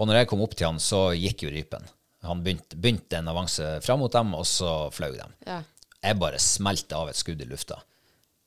[0.00, 1.88] Og når jeg kom opp til han, så gikk jo rypen.
[2.28, 5.28] Han begynte, begynte en avanse fram mot dem, og så fløy de.
[5.46, 5.62] Ja.
[6.00, 7.80] Jeg bare smelte av et skudd i lufta,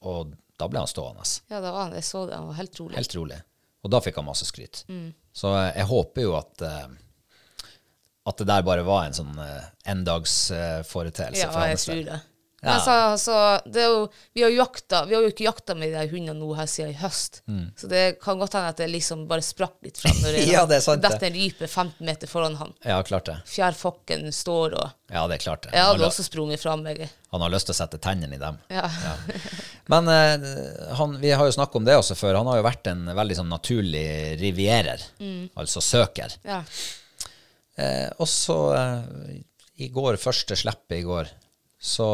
[0.06, 1.26] og da ble han stående.
[1.50, 2.38] ja, da var han, jeg så det.
[2.38, 2.98] Han var helt rolig.
[2.98, 3.40] Helt rolig.
[3.84, 4.86] Og da fikk han masse skryt.
[5.34, 6.92] Så eh, jeg håper jo at eh,
[8.24, 12.20] at det der bare var en sånn uh, endagsforeteelse Ja, jeg tror det.
[12.64, 12.78] Ja.
[12.80, 13.38] Så, så
[13.68, 16.70] det jo, vi, har jakta, vi har jo ikke jakta med de hundene nå her
[16.72, 17.42] siden i høst.
[17.80, 20.52] Så det kan godt hende at det liksom bare sprakk litt fram når det Mm.
[20.54, 22.72] Ja, det er detter en rype 15 meter foran han.
[22.88, 23.36] Ja, klart det.
[23.50, 25.74] Fjærfokken står og Ja, det er klart det.
[25.76, 27.10] Jeg hadde også sprunget fram, jeg.
[27.32, 28.58] han har lyst til å sette tennene i dem.
[28.74, 28.88] Ja.
[29.92, 32.40] Men uh, han, vi har jo snakket om det også før.
[32.40, 34.06] Han har jo vært en veldig sånn naturlig
[34.42, 35.04] rivierer,
[35.60, 36.40] altså søker.
[36.48, 36.64] ja.
[37.74, 39.32] Uh, og så uh,
[39.82, 41.32] i går, første slippet i går,
[41.84, 42.08] så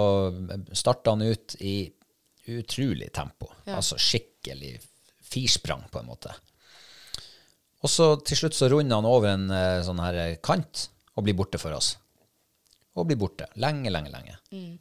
[0.73, 1.91] starta han ut i
[2.49, 3.51] utrolig tempo.
[3.69, 4.79] Altså skikkelig
[5.29, 6.33] firsprang, på en måte.
[7.85, 11.23] Og så til slutt så runder han over en uh, sånn her eh, kant og
[11.27, 11.93] blir borte for oss.
[12.97, 13.45] Og blir borte.
[13.61, 14.35] Lenge, lenge, lenge.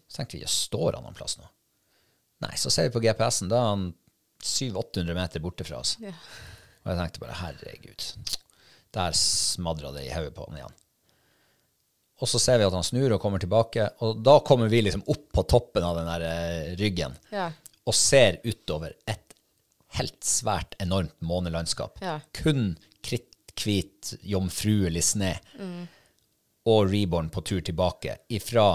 [0.08, 1.46] Så tenkte vi, ja, står han noen plass nå?
[2.46, 3.86] Nei, så ser vi på GPS-en, da er han
[4.40, 5.96] 700-800 meter borte fra oss.
[6.02, 6.14] Ja.
[6.84, 8.08] Og jeg tenkte bare, herregud,
[8.96, 10.78] der smadra det i hodet på han igjen.
[12.18, 15.04] Og så ser vi at han snur og kommer tilbake, og da kommer vi liksom
[15.06, 17.50] opp på toppen av den der eh, ryggen Ja.
[17.86, 19.34] og ser utover et
[19.98, 22.00] helt svært enormt månelandskap.
[22.02, 22.18] Ja.
[22.36, 22.72] Kun
[23.06, 25.36] kritthvit, jomfruelig sne.
[26.68, 28.74] Og Reborn på tur tilbake ifra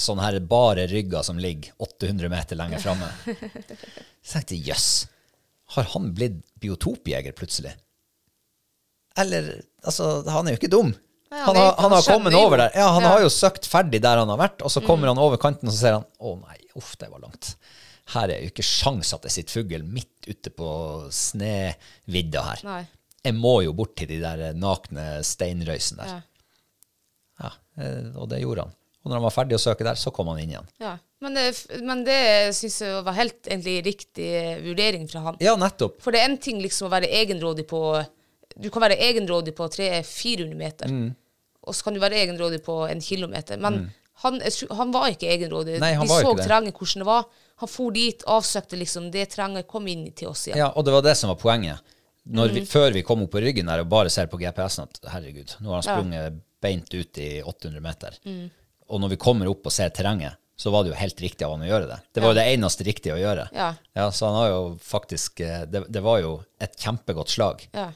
[0.00, 3.08] sånne her bare rygger som ligger 800 meter lenger framme.
[4.22, 4.90] Så tenkte jeg, jøss,
[5.74, 7.72] har han blitt biotopjeger plutselig?
[9.18, 9.50] Eller,
[9.82, 10.92] altså, han er jo ikke dum.
[11.30, 12.70] Han har, han har kommet over der.
[12.74, 13.08] Ja, han Ja.
[13.08, 13.12] Mm.
[13.14, 15.74] har jo søkt ferdig der han har vært, og så kommer han over kanten, og
[15.74, 17.52] så ser han, å nei, uff, det var langt.
[18.10, 20.70] Her er jo ikke sjans at det sitter fugl midt ute på
[21.14, 22.64] snevidda her.
[22.66, 22.80] Nei.
[23.24, 26.10] Jeg må jo bort til de der nakne steinrøysene der.
[26.16, 26.20] Ja.
[27.40, 27.50] Ja,
[27.84, 28.74] eh, og det gjorde han.
[29.04, 30.68] Og når han var ferdig å søke der, så kom han inn igjen.
[30.82, 30.96] ja.
[31.20, 31.50] Men det,
[31.84, 34.28] men det syns jeg var helt egentlig riktig
[34.64, 35.36] vurdering fra han.
[35.44, 35.98] Ja, nettopp.
[36.00, 37.80] For det er en ting liksom å være egenrådig på
[38.56, 41.10] Du kan være egenrådig på 300-400 meter, Mm.
[41.70, 43.60] Og så kan du være egenrådig på en kilometer.
[43.62, 43.84] Men
[44.24, 44.40] han,
[44.76, 45.78] han var ikke egenrådig.
[45.80, 47.24] Nei, han jo så terrenget, hvordan det var.
[47.62, 50.60] Han for dit, avsøkte liksom det terrenget, kom inn til oss igjen.
[50.60, 51.96] Ja, og det var det som var poenget.
[52.30, 55.56] Vi, før vi kom opp på ryggen der og bare ser på GPS-en at herregud,
[55.64, 58.18] nå har han sprunget beint ut i 800 meter.
[58.90, 61.54] Og når vi kommer opp og ser terrenget, så var det jo helt riktig av
[61.54, 61.96] han å gjøre det.
[62.12, 63.46] Det var jo det eneste riktige å gjøre.
[63.56, 63.70] Ja.
[63.96, 64.10] ja.
[64.12, 67.64] så han har jo faktisk eh, det, det var jo et kjempegodt slag.
[67.72, 67.86] Ja.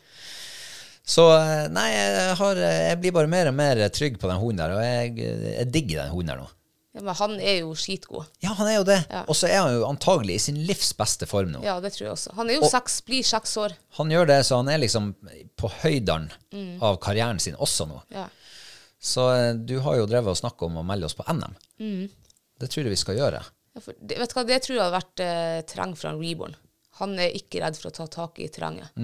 [1.05, 4.63] Så eh, nei, jeg, har, jeg blir bare mer og mer trygg på den hunden
[4.63, 5.17] der, og jeg,
[5.59, 6.47] jeg digger den hunden der nå.
[6.95, 8.29] Ja, men han er jo skitgod.
[8.45, 9.01] Ja, han er jo det.
[9.11, 9.25] Ja.
[9.27, 11.63] Og så er han jo antagelig i sin livs beste form nå.
[11.67, 12.35] Ja, det tror jeg også.
[12.39, 13.75] Han er jo seks, blir seks år.
[13.99, 15.11] Han gjør det, så han er liksom
[15.59, 17.99] på høydene av karrieren sin også nå.
[18.15, 18.29] Ja.
[19.05, 21.59] Så eh, du har jo drevet og snakka om å melde oss på NM.
[22.63, 23.43] Det tror jeg vi skal gjøre.
[23.83, 26.55] For det, vet du hva, det tror jeg hadde vært eh, terreng for han Reborn.
[27.01, 28.95] Han er ikke redd for å ta tak i terrenget.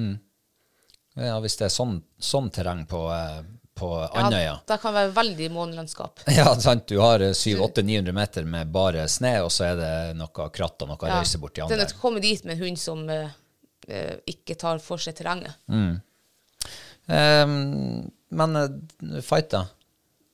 [1.18, 3.40] Ja, hvis det er sånn, sånn terreng på, eh,
[3.74, 4.60] på Andøya.
[4.66, 6.22] Det kan være veldig månelandskap.
[6.38, 6.86] Ja, sant.
[6.88, 11.10] Du har 700-800-900 meter med bare sne, og så er det noe kratt og noe
[11.10, 11.18] Ja.
[11.18, 13.34] røyse borti Det er å komme dit med en hund som eh,
[13.88, 15.58] eh, ikke tar for seg terrenget.
[17.10, 19.64] Um, men uh, fight, da.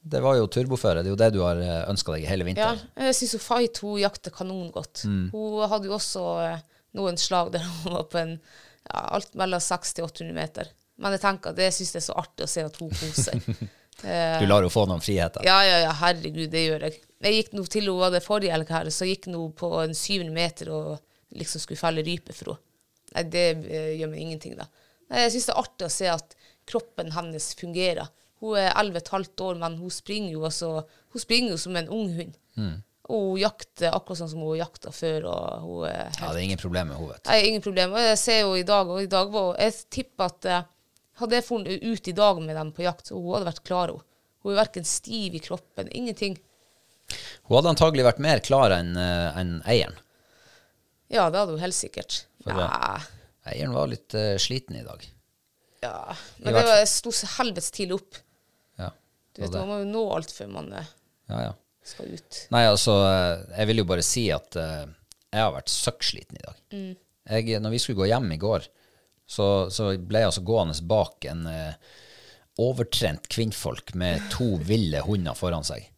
[0.06, 1.00] Det var jo turboføre.
[1.02, 1.58] Det er jo det du har
[1.90, 2.78] ønska deg hele vinteren.
[2.94, 5.02] Ja, jeg syns Fight hun jakter kanongodt.
[5.02, 6.60] Hun hadde jo også eh,
[6.94, 8.36] noen slag der hun var på en
[8.86, 10.70] ja, alt mellom 600 til 800 meter.
[11.02, 13.42] Men jeg tenker at det syns jeg er så artig å se at hun koser.
[14.04, 15.44] Eh, Du lar henne få noen friheter.
[15.46, 16.98] Ja, ja, ja, herregud, det gjør jeg.
[17.24, 19.94] Jeg gikk nå til hun var det forrige helg her, så gikk hun på en
[19.96, 20.90] 700 meter og
[21.36, 22.62] liksom skulle felle rype for henne.
[23.16, 24.66] Nei, det eh, gjør meg ingenting, da.
[25.08, 26.34] Nei, jeg syns det er artig å se at
[26.68, 28.10] kroppen hennes fungerer.
[28.42, 30.70] Hun er 11,5 år, men hun springer jo altså,
[31.14, 32.34] hun springer jo som en ung hund.
[33.06, 35.28] Og hun jakter akkurat sånn som hun jakta før.
[35.30, 37.18] og hun er helt Ja, det er ingen problem med henne.
[37.28, 37.92] Nei, ingen problem.
[37.94, 40.64] Og jeg ser jo i dag, og i dag var Jeg tipper at eh,
[41.20, 43.92] hadde jeg funnet ut i dag med dem på jakt, så hun hadde vært klar.
[43.94, 44.02] Hun,
[44.42, 46.34] hun er verken stiv i kroppen, ingenting.
[47.46, 49.94] Hun hadde antagelig vært mer klar enn en eieren.
[51.08, 52.24] Ja, det hadde hun helt sikkert.
[52.42, 52.98] For Ja,
[53.46, 55.04] Eieren var litt uh, sliten i dag.
[55.86, 56.16] ja.
[56.42, 58.18] Men det var, jeg sto så helvetes tidlig opp.
[58.80, 58.88] Ja.
[59.36, 59.60] Du vet, det.
[59.60, 60.88] Man må jo nå alt før man eh,
[61.30, 61.52] ja, ja.
[61.88, 62.40] Skal ut.
[62.54, 64.86] Nei, altså, eh, jeg vil jo bare si at uh,
[65.32, 66.64] jeg har vært søkksliten i dag.
[67.26, 68.66] Jeg, når vi skulle gå hjem i går,
[69.26, 71.96] så, så ble jeg altså gående bak en uh,
[72.62, 75.90] overtrent kvinnfolk med to ville hunder foran seg.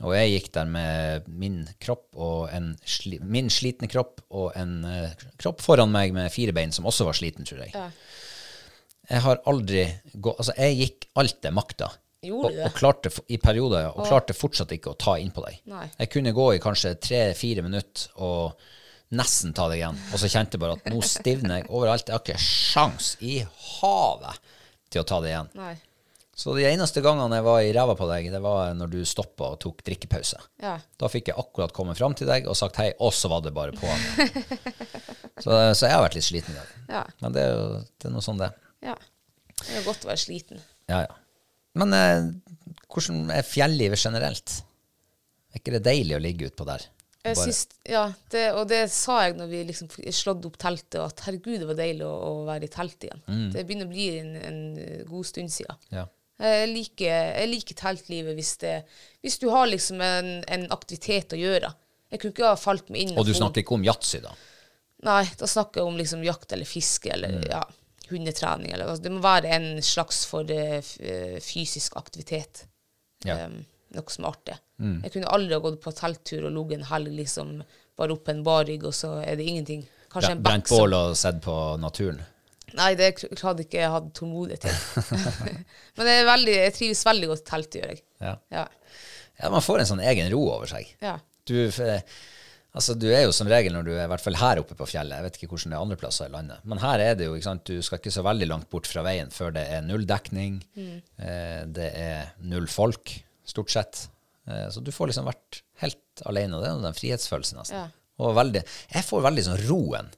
[0.00, 4.78] Og jeg gikk der med min kropp og en sli, min slitne kropp og en
[4.88, 7.74] uh, kropp foran meg med fire bein som også var sliten, tror jeg.
[7.76, 7.90] Ja.
[9.10, 9.84] Jeg har aldri
[10.14, 11.90] gått Altså, jeg gikk alt jeg makta.
[12.20, 12.64] Gjorde og, det?
[12.68, 15.60] og klarte i perioder og klarte fortsatt ikke å ta innpå deg.
[15.72, 15.86] Nei.
[16.02, 18.60] Jeg kunne gå i kanskje tre-fire minutter og
[19.16, 20.00] nesten ta deg igjen.
[20.12, 22.10] Og så kjente jeg bare at nå stivner jeg overalt.
[22.10, 23.38] Jeg har ikke sjans i
[23.80, 24.52] havet
[24.92, 25.48] til å ta det igjen.
[25.58, 25.72] Nei.
[26.40, 29.50] Så de eneste gangene jeg var i ræva på deg, det var når du stoppa
[29.54, 30.38] og tok drikkepause.
[30.62, 30.78] Ja.
[31.00, 33.52] Da fikk jeg akkurat komme fram til deg og sagt hei, og så var det
[33.56, 33.90] bare på.
[35.44, 36.70] så, så jeg har vært litt sliten i dag.
[36.94, 37.02] Ja.
[37.20, 38.52] Men det er jo det er noe sånn det
[38.84, 38.96] ja.
[39.60, 40.62] Det er godt å være sliten.
[40.88, 41.18] Ja, ja.
[41.78, 42.30] Men eh,
[42.90, 44.56] hvordan er fjellivet generelt?
[45.50, 46.86] Er ikke det deilig å ligge utpå der?
[47.20, 47.52] Jeg Bare-
[47.92, 48.02] ja,
[48.32, 51.76] det, og det sa jeg når vi liksom slått opp teltet, at herregud, det var
[51.76, 53.20] deilig å, å være i telt igjen.
[53.52, 54.60] Det begynner å bli en, en
[55.10, 55.76] god stund siden.
[55.92, 56.06] Ja.
[56.40, 58.72] Jeg liker, jeg liker teltlivet hvis, det,
[59.20, 61.68] hvis du har liksom en, en aktivitet å gjøre.
[62.10, 64.32] Jeg kunne ikke ha falt meg inn Og du snakker ikke om yatzy, da?
[65.04, 67.44] Nei, da snakker jeg om liksom jakt eller fiske eller Mm.
[67.52, 67.60] ja,
[68.10, 68.72] hundetrening.
[68.74, 72.64] Eller, altså, det må være en slags for eh, eh, fysisk aktivitet.
[73.24, 73.36] Ja.
[73.46, 73.60] Mm.
[73.60, 74.56] Um, noe som er artig.
[74.80, 77.48] Jeg kunne aldri ha gått på telttur og ligget en helg liksom,
[77.98, 79.82] bare opp på en barrygg, og så er det ingenting.
[80.12, 82.20] Kanskje en Brent bekk som bål og sett på naturen?
[82.78, 83.08] Nei, det
[83.42, 85.18] hadde ikke jeg hatt tålmodighet til.
[85.98, 88.02] Men veldig, jeg trives veldig godt i telt, gjør jeg.
[88.22, 88.34] Ja.
[88.54, 88.64] Ja.
[89.42, 90.94] ja, man får en sånn egen ro over seg.
[91.02, 91.16] ja.
[91.50, 91.82] Du, f-
[92.74, 94.86] altså, du er jo som regel når du er i hvert fall her oppe på
[94.88, 97.26] fjellet, jeg vet ikke hvordan det er andre plasser i landet, men her er det
[97.28, 99.82] jo, ikke sant, du skal ikke så veldig langt bort fra veien før det er
[99.86, 101.02] null dekning, Mm.
[101.18, 104.06] eh, det er null folk, stort sett.
[104.46, 107.76] Eh, så du får liksom vært helt alene, og det er den frihetsfølelsen nesten.
[107.76, 107.88] Ja.
[108.20, 108.60] Og veldig,
[108.92, 110.10] jeg får veldig sånn roen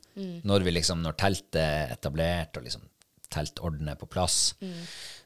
[0.44, 2.82] når vi liksom, når teltet er etablert, og liksom
[3.32, 4.54] teltorden er på plass.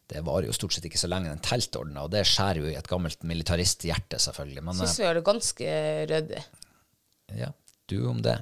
[0.06, 2.76] Det varer jo stort sett ikke så lenge, den teltorden, og det skjærer jo i
[2.78, 4.62] et gammelt militaristhjerte, selvfølgelig.
[4.62, 5.72] Men, Syns vi har det ganske
[6.12, 6.44] ryddig.
[7.34, 7.50] Ja,
[7.90, 8.38] du om det.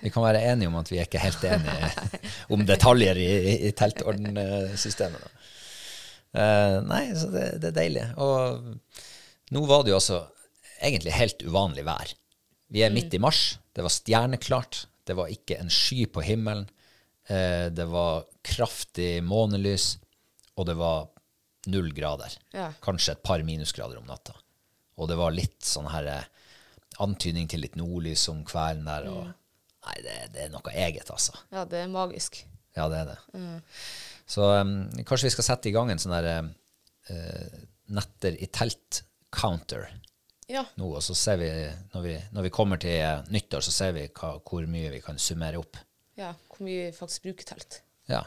[0.00, 1.90] Vi kan være enige om at vi er ikke helt enige
[2.52, 3.72] om detaljer i, i, i.
[6.32, 8.04] Eh, nei, så det, det er deilig.
[8.22, 10.20] Og nå var det jo altså
[10.82, 12.12] egentlig helt uvanlig vær.
[12.72, 13.58] Vi er midt i mars.
[13.72, 14.86] Det var stjerneklart.
[15.04, 16.68] Det var ikke en sky på himmelen.
[17.30, 19.92] Uh, det var kraftig månelys,
[20.58, 21.06] og det var
[21.70, 22.34] null grader.
[22.54, 22.72] Ja.
[22.82, 24.34] Kanskje et par minusgrader om natta.
[24.98, 26.24] Og det var litt sånn her eh,
[27.02, 29.08] antydning til litt nordlys om kvelden der.
[29.12, 29.30] Og,
[29.82, 31.34] Nei, det, det er noe eget, altså.
[31.50, 32.36] Ja, det er magisk.
[32.78, 33.16] Ja, det er det.
[34.30, 36.28] Så um, kanskje vi skal sette i gang en sånn der
[37.10, 37.56] uh,
[37.92, 39.88] netter i telt-counter
[40.52, 40.62] Ja.
[40.76, 41.48] nå, og så ser vi
[41.94, 45.00] når, vi, når vi kommer til eh, nyttår, så ser vi hva, hvor mye vi
[45.04, 45.78] kan summere opp.
[46.18, 46.30] ja.
[46.52, 47.78] Hvor mye vi faktisk bruker telt.
[48.10, 48.22] Ja.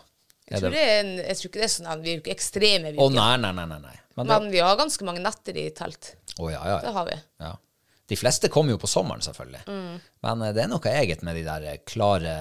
[0.49, 2.91] Jeg tror, det en, jeg tror ikke det er sånn at vi er ikke ekstreme.
[2.93, 3.95] Vi, Å, nei, nei, nei, nei.
[4.17, 6.11] Men, Men, det, vi har ganske mange netter i telt.
[6.37, 7.15] å, ja, ja, Det har vi.
[7.45, 7.53] ja.
[8.07, 9.63] De fleste kommer jo på sommeren, selvfølgelig.
[9.67, 9.95] Mm.
[10.27, 12.35] Men eh, det er noe eget med de der eh, klare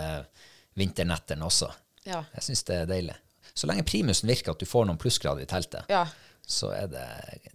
[0.78, 1.70] vinternettene også.
[2.04, 2.24] Ja.
[2.34, 3.16] Jeg syns det er deilig.
[3.54, 6.02] Så lenge primusen virker, at du får noen plussgrader i teltet, Ja.
[6.44, 7.04] så er det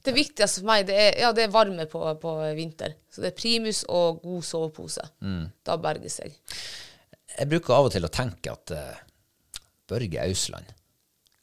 [0.05, 2.95] Det viktigste for meg det er, ja, det er varme på, på vinter.
[3.12, 5.03] Så det er primus og god sovepose.
[5.68, 6.39] Da berger seg.
[7.36, 8.95] Jeg bruker av og til å tenke at uh,
[9.91, 10.72] Børge Ausland,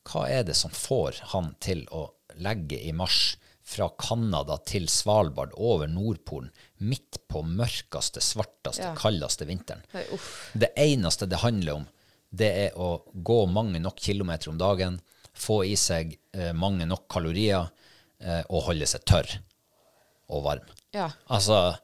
[0.08, 2.08] hva er det som får han til å
[2.42, 3.36] legge i marsj
[3.66, 6.52] fra Canada til Svalbard over Nordpolen,
[6.86, 8.92] midt på mørkeste, svarteste, Ja.
[8.94, 9.82] kaldeste vinteren?
[9.92, 10.04] Hei.
[10.54, 11.86] Det eneste det handler om,
[12.30, 15.00] det er å gå mange nok kilometer om dagen,
[15.34, 17.66] få i seg eh, mange nok kalorier
[18.20, 19.34] eh, og holde seg tørr
[20.30, 20.70] og varm.
[20.94, 21.10] Ja.
[21.28, 21.76] Altså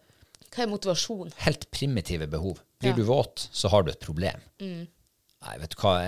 [0.53, 1.33] Hva er motivasjon?
[1.45, 2.61] helt primitive behov.
[2.81, 2.97] Blir Ja.
[2.97, 4.41] du våt, så har du et problem.
[4.61, 5.99] Nei, vet du hva,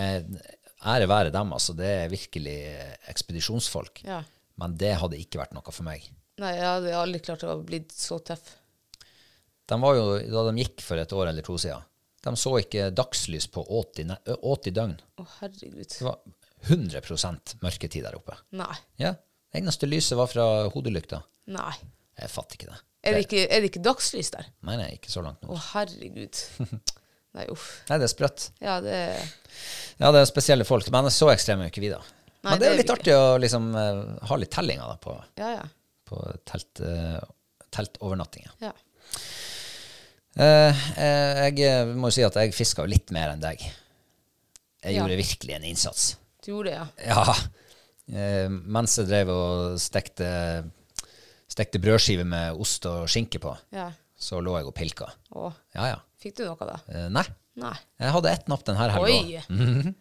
[0.84, 1.74] ære være dem, altså.
[1.76, 4.02] Det er virkelig eh, ekspedisjonsfolk.
[4.04, 4.22] Ja.
[4.60, 6.04] Men det hadde ikke vært noe for meg.
[6.42, 8.54] Nei, jeg hadde aldri klart å bli så tøff.
[9.66, 11.82] De var jo, da de gikk for et år eller to siden,
[12.24, 14.96] de så ikke dagslys på 80, ne- ø, 80 døgn.
[15.20, 15.88] Å, herregud.
[15.94, 16.18] Det var
[16.68, 18.36] 100% mørketid der oppe.
[18.56, 18.74] Nei.
[19.00, 19.14] Ja,
[19.54, 20.44] Det eneste lyset var fra
[20.74, 21.20] hodelykta.
[21.54, 21.74] Nei.
[22.18, 22.78] Jeg fatter ikke det.
[23.04, 24.46] Er det ikke, er det ikke dagslys der?
[24.66, 26.40] Nei, nei, ikke så langt Å, herregud.
[27.34, 27.66] Nei, uff.
[27.90, 28.44] Nei, det er sprøtt.
[28.62, 28.94] Ja, det
[30.00, 32.00] Ja, det er spesielle folk, men så ekstreme er jo ikke vi, da.
[32.44, 35.16] Nei, men det er jo litt artig å liksom eh, ha litt tellinger da, på,
[35.40, 35.64] Ja, ja.
[36.08, 37.18] på telt, eh,
[37.74, 38.52] teltovernattinger.
[38.64, 38.74] ja.
[40.34, 43.60] Eh, eh, jeg må jo si at jeg fiska litt mer enn deg.
[44.84, 46.06] Jeg gjorde virkelig en innsats.
[46.44, 47.22] Du gjorde det, ja.
[47.22, 47.36] Ja.
[48.10, 50.26] Eh, mens jeg drev og stekte,
[51.48, 53.86] stekte brødskiver med ost og skinke på, ja.
[54.18, 55.08] så lå jeg og pilka.
[55.38, 55.54] Åh.
[55.78, 56.02] Ja, ja.
[56.20, 56.80] fikk du noe da?
[56.90, 57.24] Eh, nei.
[57.60, 57.74] Nei.
[58.02, 58.98] Jeg hadde ett napp denne helga.
[59.04, 59.38] Oi!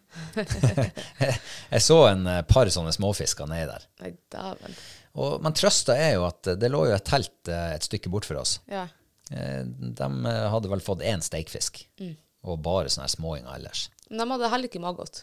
[1.73, 3.83] Jeg så en eh, par sånne småfisker nedi der.
[4.01, 4.73] Nei, daven.
[5.21, 8.25] Og, men trøsta er jo at det lå jo et telt eh, et stykke bort
[8.29, 8.55] for oss.
[8.71, 8.87] Ja.
[9.29, 12.15] Eh, De eh, hadde vel fått én steikfisk, Mm.
[12.49, 13.85] og bare sånne småinger ellers.
[14.09, 15.21] Men de hadde heller ikke maggot.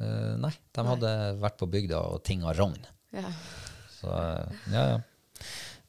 [0.00, 1.10] Uh, nei, de hadde
[1.42, 2.80] vært på bygda og tinga rogn.
[3.12, 3.28] Ja.
[3.98, 4.98] Så eh, ja, ja.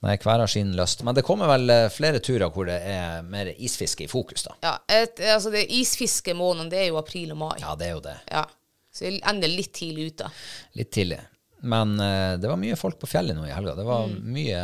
[0.02, 1.04] Nei, hver har sin lyst.
[1.06, 4.56] Men det kommer vel eh, flere turer hvor det er mer isfiske i fokus, da.
[4.66, 4.72] ja
[5.02, 7.54] et, altså det isfiskemåneden, det er jo april og mai.
[7.62, 8.16] Ja, det er jo det.
[8.32, 8.46] Ja.
[8.92, 10.32] Så vi ender litt tidlig ute.
[10.80, 11.20] Litt tidlig.
[11.62, 13.76] Men uh, det var mye folk på fjellet nå i helga.
[13.78, 14.18] Det var Mm.
[14.34, 14.64] mye,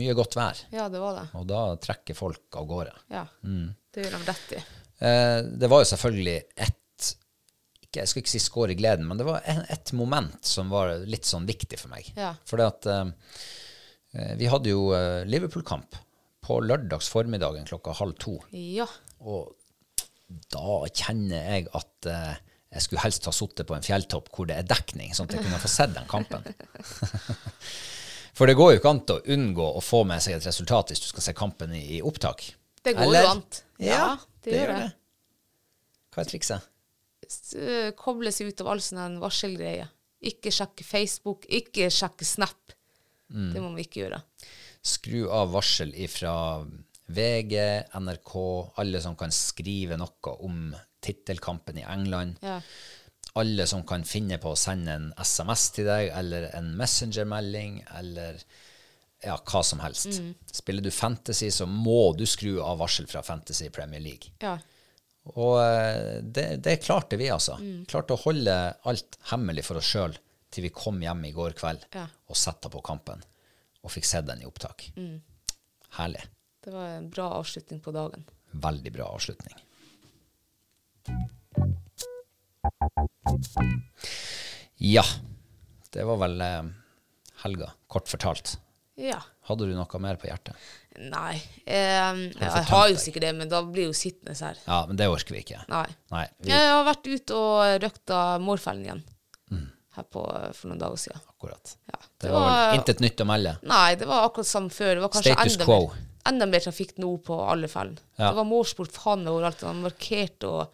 [0.00, 0.62] mye godt vær.
[0.72, 1.26] Ja, det var det.
[1.36, 2.96] Og da trekker folk av gårde.
[3.12, 3.26] Ja.
[3.44, 3.68] Mm.
[3.92, 4.62] Det gjør de rett i.
[5.04, 7.12] Uh, det var jo selvfølgelig ett
[7.96, 10.90] Jeg skal ikke si skår i gleden, men det var ett et moment som var
[11.08, 12.08] litt sånn viktig for meg.
[12.16, 12.34] Ja.
[12.44, 13.06] Fordi at eh,
[14.38, 15.98] vi hadde jo eh, Liverpool-kamp
[16.46, 18.36] på lørdags formiddagen klokka halv to.
[18.52, 18.86] Ja.
[19.26, 19.52] Og
[20.52, 22.36] da kjenner jeg at eh,
[22.76, 25.46] jeg skulle helst ha sittet på en fjelltopp hvor det er dekning, sånn at jeg
[25.46, 26.46] kunne få sett den kampen.
[28.36, 31.00] For det går jo ikke an å unngå å få med seg et resultat hvis
[31.00, 32.44] du skal se kampen i, i opptak.
[32.84, 33.24] Det går Eller?
[33.24, 33.44] jo an.
[33.80, 34.08] Ja,
[34.44, 34.88] det, gjør det.
[36.12, 36.66] Hva er trikset?
[37.96, 39.88] Koble seg ut av all sånn varselgreie.
[40.28, 42.75] Ikke sjekke Facebook, ikke sjekke Snap.
[43.32, 43.52] Mm.
[43.54, 44.20] Det må vi ikke gjøre.
[44.86, 46.34] Skru av varsel ifra
[47.06, 47.56] VG,
[47.94, 48.36] NRK,
[48.82, 50.70] alle som kan skrive noe om
[51.04, 52.38] tittelkampen i England.
[52.42, 52.60] Ja.
[53.36, 58.40] Alle som kan finne på å sende en SMS til deg, eller en messengermelding, eller
[59.22, 60.18] ja, hva som helst.
[60.18, 60.32] Mm.
[60.50, 64.32] Spiller du Fantasy, så må du skru av varsel fra Fantasy Premier League.
[64.42, 64.56] Ja.
[65.34, 67.58] Og eh, det, det klarte vi, altså.
[67.60, 67.84] Mm.
[67.90, 68.56] Klarte å holde
[68.86, 70.14] alt hemmelig for oss sjøl
[70.56, 72.06] til vi kom hjem i går kveld Ja.
[72.28, 73.22] og satte på kampen.
[73.84, 74.88] Og fikk sett den i opptak.
[74.96, 75.20] Mm.
[76.00, 76.24] Herlig.
[76.64, 78.24] Det var en bra avslutning på dagen.
[78.56, 79.54] Veldig bra avslutning.
[84.76, 85.04] Ja.
[85.92, 86.62] Det var vel eh,
[87.44, 88.56] helga, kort fortalt.
[89.00, 89.20] Ja.
[89.48, 90.56] Hadde du noe mer på hjertet?
[91.12, 91.36] Nei.
[91.68, 94.58] Eh, jeg har jo sikkert det, men da blir jo sittende her.
[94.66, 95.62] Ja, men det orker vi ikke.
[95.70, 95.86] Nei.
[96.12, 99.04] Nei, vi, Jeg har vært ute og røkta morfellen igjen.
[99.96, 100.22] Her på,
[100.52, 101.22] for noen dager siden.
[101.32, 101.76] akkurat.
[101.92, 101.98] Ja.
[102.20, 103.54] Det var var intet nytt å melde.
[103.64, 104.94] Nei, det var akkurat som før.
[104.98, 105.78] Det var kanskje Status enda quo.
[105.88, 108.02] mer, enda mer trafikk nå på alle fellene.
[108.18, 108.28] Ja.
[108.30, 109.60] Det var målsport faen overalt.
[109.62, 110.66] Det var markert og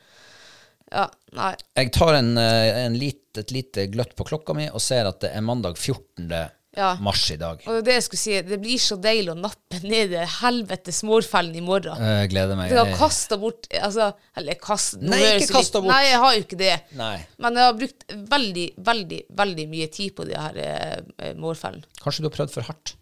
[0.92, 1.54] Ja, nei.
[1.78, 5.22] Jeg tar en, eh, en lit, et lite gløtt på klokka mi og ser at
[5.24, 6.26] det er mandag 14.
[6.72, 6.94] Ja.
[7.04, 7.60] mars i dag.
[7.68, 11.58] Og det jeg skulle si, det blir så deilig å nappe ned i helvetes Mårfellen
[11.58, 12.00] i morgen.
[12.00, 12.72] Jeg gleder meg.
[12.72, 14.06] Du har kasta bort altså,
[14.40, 15.92] Eller kast, Nei, ikke kasta bort.
[15.92, 16.72] Nei, jeg har jo ikke det.
[16.96, 17.14] Nei.
[17.44, 21.84] Men jeg har brukt veldig, veldig veldig mye tid på de her eh, mårfellen.
[22.00, 22.96] Kanskje du har prøvd for hardt?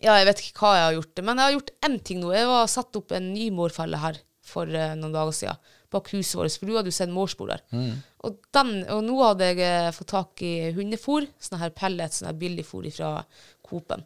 [0.00, 2.32] Ja, jeg vet ikke hva jeg har gjort, men jeg har gjort én ting nå.
[2.36, 4.20] Jeg har satt opp en ny mårfelle her
[4.50, 7.62] for eh, noen dager siden, bak huset vårt, for du hadde jo sett mårspor der.
[8.26, 12.30] Og, den, og nå hadde jeg eh, fått tak i hundefôr, sånn her pellet, sånn
[12.30, 13.16] her billigfôr fra
[13.66, 14.04] Coop-en,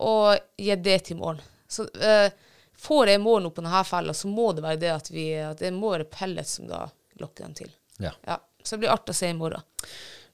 [0.00, 1.42] og gitt det til morgen.
[1.70, 2.30] Så eh,
[2.80, 5.60] får jeg morgen opp på denne fella, så må det være det at, vi, at
[5.60, 6.86] det må være pellet som da
[7.20, 7.74] lokker dem til.
[8.00, 8.14] Ja.
[8.26, 9.66] Ja, så det blir artig å se i morgen.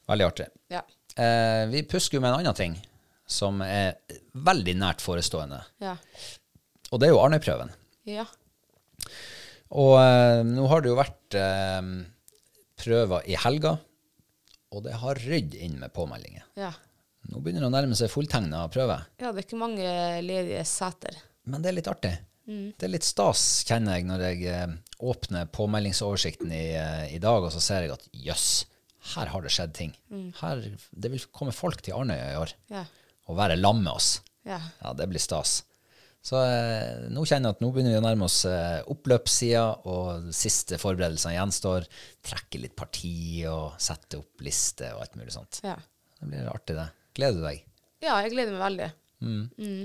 [0.06, 0.46] Veldig artig.
[0.72, 0.84] Ja.
[1.16, 2.76] Eh, vi pusker jo med en annen ting
[3.26, 3.96] som er
[4.46, 5.58] veldig nært forestående.
[5.82, 5.96] Ja.
[6.92, 7.72] Og det er jo Arnøyprøven.
[8.06, 8.26] Ja.
[9.74, 11.88] Og eh, nå har det jo vært eh,
[12.78, 13.76] prøver i helga,
[14.74, 16.44] og det har rydd inn med påmeldinger.
[16.58, 16.72] Ja.
[17.32, 19.00] Nå begynner det å nærme seg fulltegna prøve.
[19.18, 19.86] ja, det er ikke mange
[20.22, 21.16] ledige seter.
[21.46, 22.14] Men det er litt artig.
[22.46, 27.42] Det er litt stas, kjenner jeg, når jeg eh, åpner påmeldingsoversikten i, eh, i dag,
[27.42, 28.46] og så ser jeg at jøss,
[29.16, 29.90] her har det skjedd ting.
[30.38, 30.62] Her,
[30.94, 32.84] det vil komme folk til Arnøya i år Ja.
[33.26, 34.20] og være lam med oss.
[34.46, 34.60] Ja.
[34.82, 35.60] Ja, det blir stas.
[36.26, 40.32] Så eh, nå kjenner jeg at nå begynner vi å nærme oss eh, oppløpssida, og
[40.34, 41.86] siste forberedelsene gjenstår.
[42.26, 45.60] Trekke litt parti og sette opp liste og alt mulig sånt.
[45.66, 45.76] Ja.
[46.18, 46.90] Det blir artig, det.
[47.16, 47.64] Gleder du deg?
[48.04, 48.88] ja, jeg gleder meg veldig.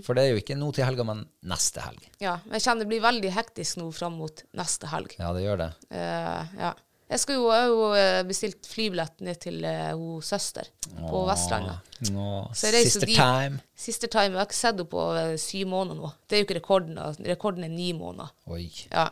[0.05, 2.03] For det er jo ikke nå til helga, men neste helg.
[2.21, 5.15] Ja, men jeg kjenner det blir veldig hektisk nå fram mot neste helg.
[5.21, 5.69] Ja, det gjør det.
[5.93, 6.73] Uh, ja.
[7.12, 11.89] Jeg, skal jo, jeg har jo eh, bestilt flybillett ned til uh, søster på Vestlandet.
[12.09, 13.18] No, sister dit.
[13.18, 13.59] time.
[13.76, 14.32] Siste time.
[14.32, 16.12] Jeg har ikke sett henne på uh, syv måneder nå.
[16.26, 17.01] Det er jo ikke rekorden.
[17.28, 18.32] Rekorden er ni måneder.
[18.51, 18.70] Oi.
[18.89, 19.09] Ja.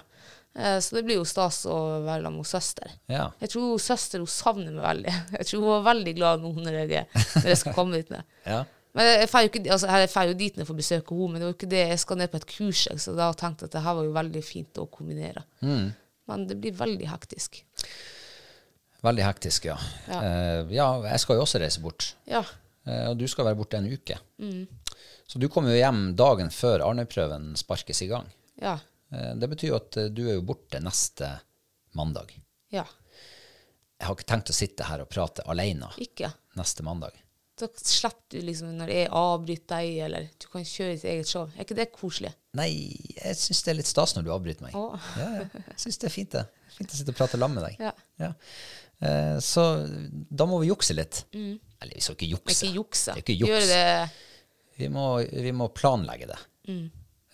[0.81, 2.95] Så det blir jo stas å være sammen med søster.
[3.07, 3.27] Ja.
[3.39, 5.13] Jeg tror søster hun savner meg veldig.
[5.37, 7.03] Jeg tror hun var veldig glad nå når jeg,
[7.35, 8.25] når jeg skal komme dit ned.
[8.55, 8.63] ja.
[8.97, 11.39] Men jeg drar jo, ikke- altså, jeg jo dit ned for å besøke henne, men
[11.39, 11.83] det var jo ikke det.
[11.91, 14.15] Jeg skal ned på et kurs, så da tenkte jeg at det her var jo
[14.17, 15.43] veldig fint å kombinere.
[15.61, 15.91] Mm.
[16.29, 17.63] Men det blir veldig hektisk.
[19.05, 19.77] Veldig hektisk, ja.
[20.09, 20.19] Ja.
[20.23, 22.13] Eh, ja, jeg skal jo også reise bort.
[22.29, 22.43] Ja.
[22.89, 24.17] Eh, og du skal være borte en uke.
[24.41, 24.67] Mm.
[25.29, 28.27] Så du kommer jo hjem dagen før Arnøy-prøven sparkes i gang.
[28.61, 28.77] Ja.
[29.13, 31.31] Eh, det betyr jo at eh, du er jo borte neste
[31.97, 32.33] mandag.
[32.73, 32.85] Ja.
[33.99, 35.89] Jeg har ikke tenkt å sitte her og prate alene
[36.59, 37.17] neste mandag.
[37.59, 41.49] Da slipper du liksom når jeg avbryter deg, eller du kan kjøre ditt eget show.
[41.57, 42.31] Er ikke det koselig?
[42.57, 42.69] Nei,
[43.17, 44.77] jeg syns det er litt stas når du avbryter meg.
[44.77, 45.63] Ja, ja.
[45.73, 46.45] Jeg syns det er fint, det.
[46.77, 47.81] Fint å sitte og prate sammen med deg.
[47.83, 47.91] Ja.
[48.23, 48.31] Ja.
[49.09, 49.65] Eh, så
[50.41, 51.21] da må vi jukse litt.
[51.35, 52.55] Eller vi skal ikke jukse.
[52.55, 52.63] Mm.
[52.63, 53.11] ikke jukse.
[53.11, 53.69] Det er ikke juks.
[54.79, 54.87] Vi,
[55.43, 56.39] vi må planlegge det.
[56.71, 56.85] Mm.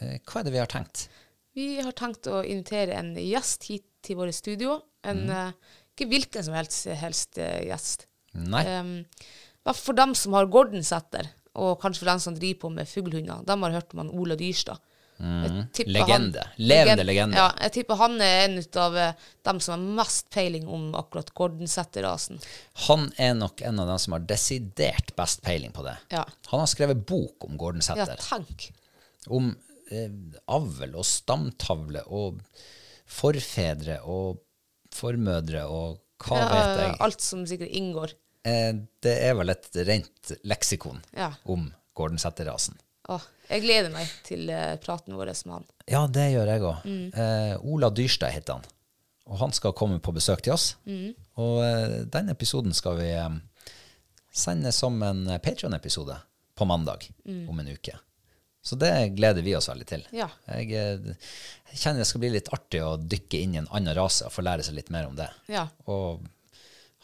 [0.01, 1.07] Eh, hva er det vi har tenkt?
[1.55, 4.79] Vi har tenkt å invitere en gjest hit til våre studio.
[5.05, 5.29] En, Mm.
[5.29, 8.07] uh, ikke hvilken som helst, helst uh, gjest.
[8.35, 8.63] Nei.
[8.67, 9.05] Um,
[9.65, 12.89] hvert fall for dem som har Gordonsetter, og kanskje for dem som driver på med
[12.91, 13.45] fuglehunder.
[13.47, 14.77] De har hørt om han Ola Dyrstad.
[15.15, 15.61] Mm.
[15.87, 16.41] Legende.
[16.59, 17.37] Levende Legend- legende.
[17.39, 19.13] Ja, jeg tipper han er en av eh,
[19.47, 22.41] dem som har mest peiling om akkurat Gordonsetter-rasen.
[22.89, 25.95] Han er nok en av dem som har desidert best peiling på det.
[26.11, 26.25] Ja.
[26.51, 28.67] Han har skrevet bok om Gordon Ja, tenk.
[29.31, 29.53] om
[29.89, 30.11] eh,
[30.51, 32.41] avl og stamtavle og
[33.07, 34.41] forfedre og
[34.95, 36.95] formødre og hva Ja, vet jeg.
[37.07, 38.13] Alt som sikkert inngår.
[38.45, 41.31] Eh, det er vel et rent leksikon Ja.
[41.45, 41.71] om.
[43.09, 45.65] Åh, jeg gleder meg til eh, praten vår med han.
[45.87, 46.85] Ja, det gjør jeg òg.
[46.85, 47.13] Mm.
[47.13, 48.63] Eh, Ola Dyrstad heter han.
[49.25, 50.75] Og han skal komme på besøk til oss.
[50.85, 51.13] Mm.
[51.41, 53.29] Og eh, den episoden skal vi eh,
[54.33, 56.17] sende som en Patrion-episode
[56.55, 57.49] på mandag Mm.
[57.49, 57.97] om en uke.
[58.65, 60.03] Så det gleder vi oss veldig til.
[60.11, 60.27] Ja.
[60.49, 61.15] Jeg, eh,
[61.71, 64.33] jeg kjenner det skal bli litt artig å dykke inn i en annen rase og
[64.33, 65.29] få lære seg litt mer om det.
[65.47, 65.67] Ja.
[65.85, 66.25] Og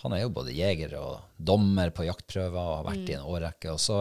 [0.01, 3.19] han er jo både jeger og dommer på jaktprøver og har vært i Mm.
[3.19, 3.71] en årrekke.
[3.73, 3.97] Og så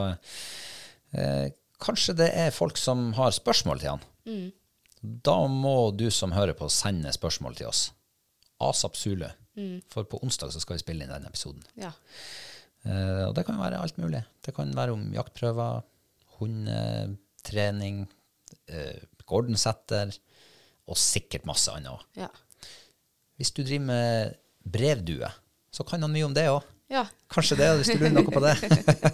[1.13, 4.05] eh, kanskje det er folk som har spørsmål til han.
[4.27, 4.53] Mm.
[5.25, 7.91] Da må du som hører på, sende spørsmål til oss.
[8.61, 9.27] Asap Zulu.
[9.57, 9.81] Mm.
[9.89, 11.63] For på onsdag så skal vi spille inn den episoden.
[11.81, 11.93] Ja.
[12.85, 14.23] Eh, og det kan være alt mulig.
[14.45, 15.83] Det kan være om jaktprøver,
[16.41, 18.07] hundetrening,
[18.69, 20.13] eh, Gordon-setter,
[20.91, 22.03] og sikkert masse annet.
[22.19, 22.29] Ja.
[23.39, 24.35] Hvis du driver med
[24.67, 25.29] brevdue,
[25.71, 26.63] så kan han mye om det òg.
[26.91, 27.05] ja.
[27.31, 28.57] Kanskje det, hvis du lurer noe på det.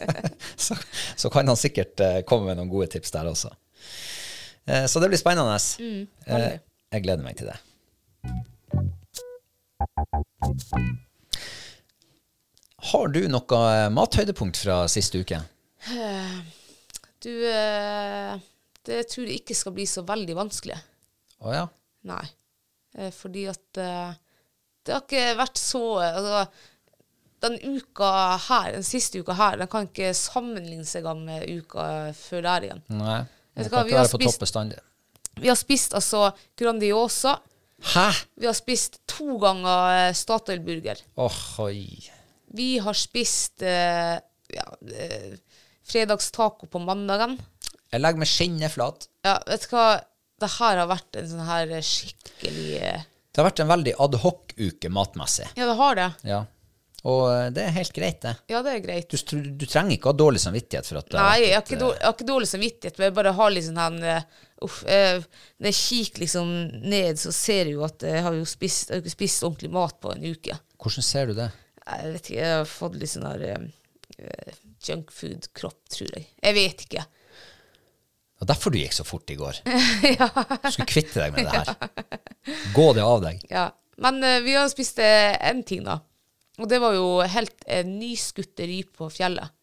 [0.66, 0.76] så,
[1.16, 3.52] så kan han sikkert eh, komme med noen gode tips der også.
[4.64, 5.58] Eh, så det blir spennende.
[5.80, 6.58] Mm, eh,
[6.96, 7.58] jeg gleder meg til det.
[12.90, 15.40] Har du noe eh, mathøydepunkt fra siste uke?
[17.22, 18.36] Du, eh,
[18.86, 20.76] det tror jeg ikke skal bli så veldig vanskelig.
[21.42, 21.64] Å ja?
[22.08, 22.24] Nei.
[22.96, 24.12] Eh, fordi at eh,
[24.86, 26.40] det har ikke vært så altså,
[27.46, 28.10] Den uka
[28.48, 32.80] her, den siste uka her, den kan ikke sammenligne seg med uka før der igjen.
[32.96, 33.18] Nei.
[33.56, 34.78] Vet Det hva, kan ikke være på spist- bestandig.
[35.36, 37.34] Vi har spist altså Grandiosa.
[37.92, 38.06] Hæ?
[38.40, 41.02] Vi har spist to ganger eh, Statoil-burger.
[41.20, 42.08] Åh, oi.
[42.56, 44.16] Vi har spist eh,
[44.56, 44.64] ja,
[44.96, 45.34] eh,
[45.86, 47.36] fredagstaco på mandagen.
[47.92, 49.06] Jeg legger meg skinnet flat.
[49.28, 49.84] Ja, vet du hva?
[50.40, 53.04] Det her har vært en sånn her skikkelig eh,
[53.36, 55.50] Det har vært en veldig adhoc-uke matmessig.
[55.60, 56.04] Ja, det har det.
[56.24, 56.38] Ja.
[57.04, 58.32] Og eh, det er helt greit, det.
[58.48, 59.12] Ja, det er greit.
[59.12, 62.08] Du, du trenger ikke ha dårlig samvittighet for at Nei, jeg har ikke, dårlig, jeg
[62.08, 64.78] har ikke dårlig samvittighet, men jeg bare har litt sånn her eh, Uff.
[64.88, 65.20] Uh,
[65.60, 66.52] Når jeg kikker liksom
[66.88, 69.68] ned, så ser jeg jo at jeg har jo spist, jeg har ikke spist ordentlig
[69.74, 70.56] mat på en uke.
[70.56, 71.50] eh, Hvordan ser du det?
[71.84, 73.66] Jeg vet ikke, jeg har fått litt sånn her uh,
[74.16, 74.56] eh,
[74.88, 76.24] junkfood-kropp, tror jeg.
[76.40, 77.04] Jeg vet ikke.
[78.40, 79.62] Og derfor du gikk så fort i går.
[79.66, 82.18] Du skulle kvitte deg med det her.
[82.76, 83.40] Gå det av deg.
[83.50, 83.70] Ja.
[84.02, 86.00] Men uh, vi har spist én ting, da.
[86.60, 89.54] Og det var jo helt uh, nyskutte rype på fjellet.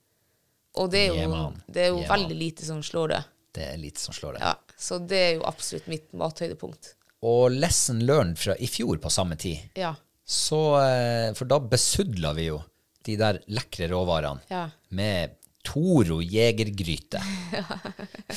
[0.81, 3.21] Og det er jo, Yeah, det er jo Yeah, veldig lite som slår det.
[3.53, 4.41] Det er lite som slår det.
[4.41, 6.95] Ja, så det er jo absolutt mitt mathøydepunkt.
[7.29, 9.61] Og lesson learned fra i fjor på samme tid.
[9.77, 9.93] Ja.
[10.25, 12.57] Så, uh, for da besudla vi jo
[13.05, 14.65] de der lekre råvarene Ja.
[14.95, 15.37] med
[15.73, 17.21] Toro jegergryte.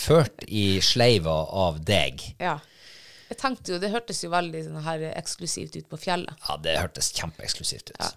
[0.06, 2.24] Ført i sleiva av deg.
[2.40, 2.56] ja.
[3.26, 6.44] Jeg tenkte jo, Det hørtes jo veldig sånn her eksklusivt ut på fjellet.
[6.46, 7.98] Ja, det hørtes kjempeeksklusivt ut.
[7.98, 8.12] Ja.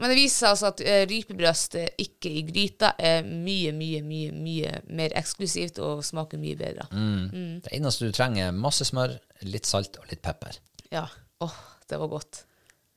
[0.00, 4.00] Men det viser seg altså at uh, rypebrøst eh, ikke i gryta er mye, mye,
[4.02, 6.88] mye mye mer eksklusivt og smaker mye bedre.
[6.90, 7.60] Mm.
[7.62, 9.14] Det eneste du trenger, er masse smør,
[9.46, 10.56] litt salt og litt pepper.
[10.90, 11.04] Ja.
[11.44, 11.60] Åh,
[11.92, 12.42] det var godt.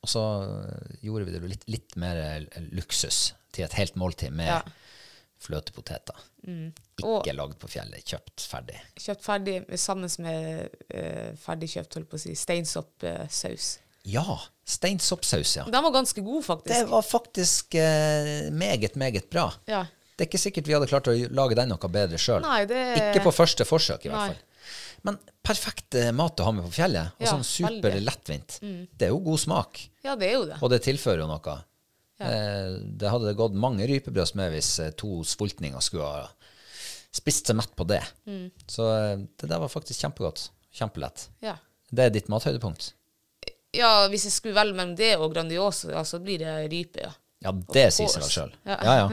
[0.08, 4.32] Og så eh, gjorde vi det litt, litt mer eh, luksus til et helt måltid
[4.32, 4.62] med Ja.
[5.44, 6.22] Fløtepoteter.
[6.48, 6.70] Mm.
[6.98, 8.80] Ikke lagd på fjellet, kjøpt ferdig.
[8.98, 13.68] Kjøpt ferdig sammen med uh, ferdigkjøpt, holdt på å si, steinsoppsaus.
[14.08, 14.24] Ja,
[14.68, 15.66] steinsoppsaus, ja.
[15.68, 16.72] Den var ganske god, faktisk.
[16.74, 19.50] Det var faktisk eh, meget, meget bra.
[19.68, 19.82] Ja.
[20.16, 22.46] Det er ikke sikkert vi hadde klart å lage den noe bedre sjøl.
[22.70, 24.30] Det- Ikke på første forsøk, i hvert Nei.
[24.32, 24.44] fall.
[25.04, 28.40] Men perfekt eh, mat å ha med på fjellet, og Ja, sånn super veldig.
[28.64, 28.88] Mm.
[28.98, 30.58] Det er jo god smak, ja, det er jo det.
[30.62, 31.58] og det tilfører jo noe.
[32.20, 36.24] Eh, det hadde det gått mange rypebrøst med hvis eh, to sultninger skulle ha
[37.14, 38.02] spist seg mett på det.
[38.26, 38.48] Mm.
[38.70, 40.48] Så eh, det der var faktisk kjempegodt.
[40.74, 41.28] Kjempelett.
[41.46, 41.56] Ja.
[41.90, 42.94] Det er ditt mathøydepunkt.
[43.78, 47.14] ja, hvis jeg skulle velge mellom det og Grandiosa, ja, så blir det rype, ja.
[47.46, 48.54] Ja, det sier seg sjøl.
[48.66, 48.78] Ja.
[48.82, 49.08] Ja, ja.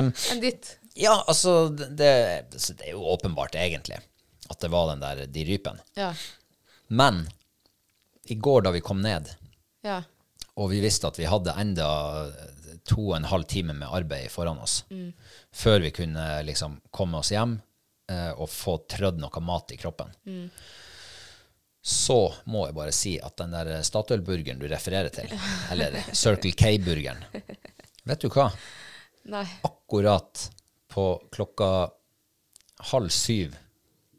[0.00, 0.70] Um, Enn ditt?
[0.96, 2.08] Ja, altså, det, det
[2.54, 3.98] det er jo åpenbart, egentlig,
[4.48, 5.80] at det var den der de rypen.
[6.00, 6.14] Ja.
[6.88, 7.26] Men
[8.32, 9.28] i går da vi kom ned,
[9.84, 10.00] Ja.
[10.56, 11.88] Og vi visste at vi hadde enda
[12.86, 14.82] to og en halv time med arbeid foran oss,
[15.52, 17.56] før vi kunne liksom komme oss hjem
[18.12, 20.12] eh, og få trødd noe mat i kroppen,
[21.84, 25.32] så må jeg bare si at den der Statoil-burgeren du refererer til,
[25.74, 27.24] eller Circle K-burgeren,
[28.08, 28.50] vet du hva?
[29.32, 29.44] Nei.
[29.64, 30.46] akkurat
[30.92, 31.70] på klokka
[32.92, 33.54] halv syv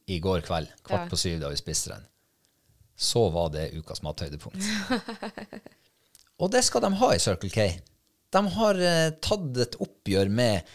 [0.10, 1.10] i går kveld, kvart Ja.
[1.10, 2.04] på syv da vi spiste den,
[2.98, 4.62] så var det ukas mathøydepunkt.
[6.42, 7.68] Og det skal de ha i Circle K.
[8.36, 10.68] De har eh, tatt et oppgjør med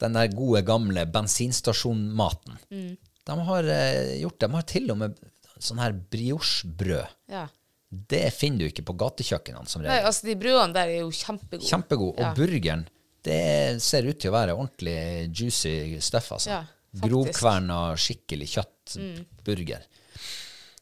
[0.00, 2.58] den der gode, gamle bensinstasjonmaten.
[2.72, 2.96] Mm.
[3.30, 4.48] De har eh, gjort det.
[4.48, 5.18] De har til og med
[5.60, 7.16] sånn her briochebrød.
[7.30, 7.44] Ja.
[7.90, 9.92] Det finner du ikke på gatekjøkkenene som regel.
[9.92, 11.68] Nei, altså, de brødene der er jo kjempegode.
[11.68, 12.16] Kjempegode.
[12.16, 12.34] Og Ja.
[12.38, 12.84] burgeren,
[13.26, 14.98] det ser ut til å være ordentlig
[15.36, 16.50] juicy stuff, altså.
[16.54, 16.60] Ja.
[16.90, 17.02] Mm.
[17.06, 19.84] Grovkverna, skikkelig kjøttburger.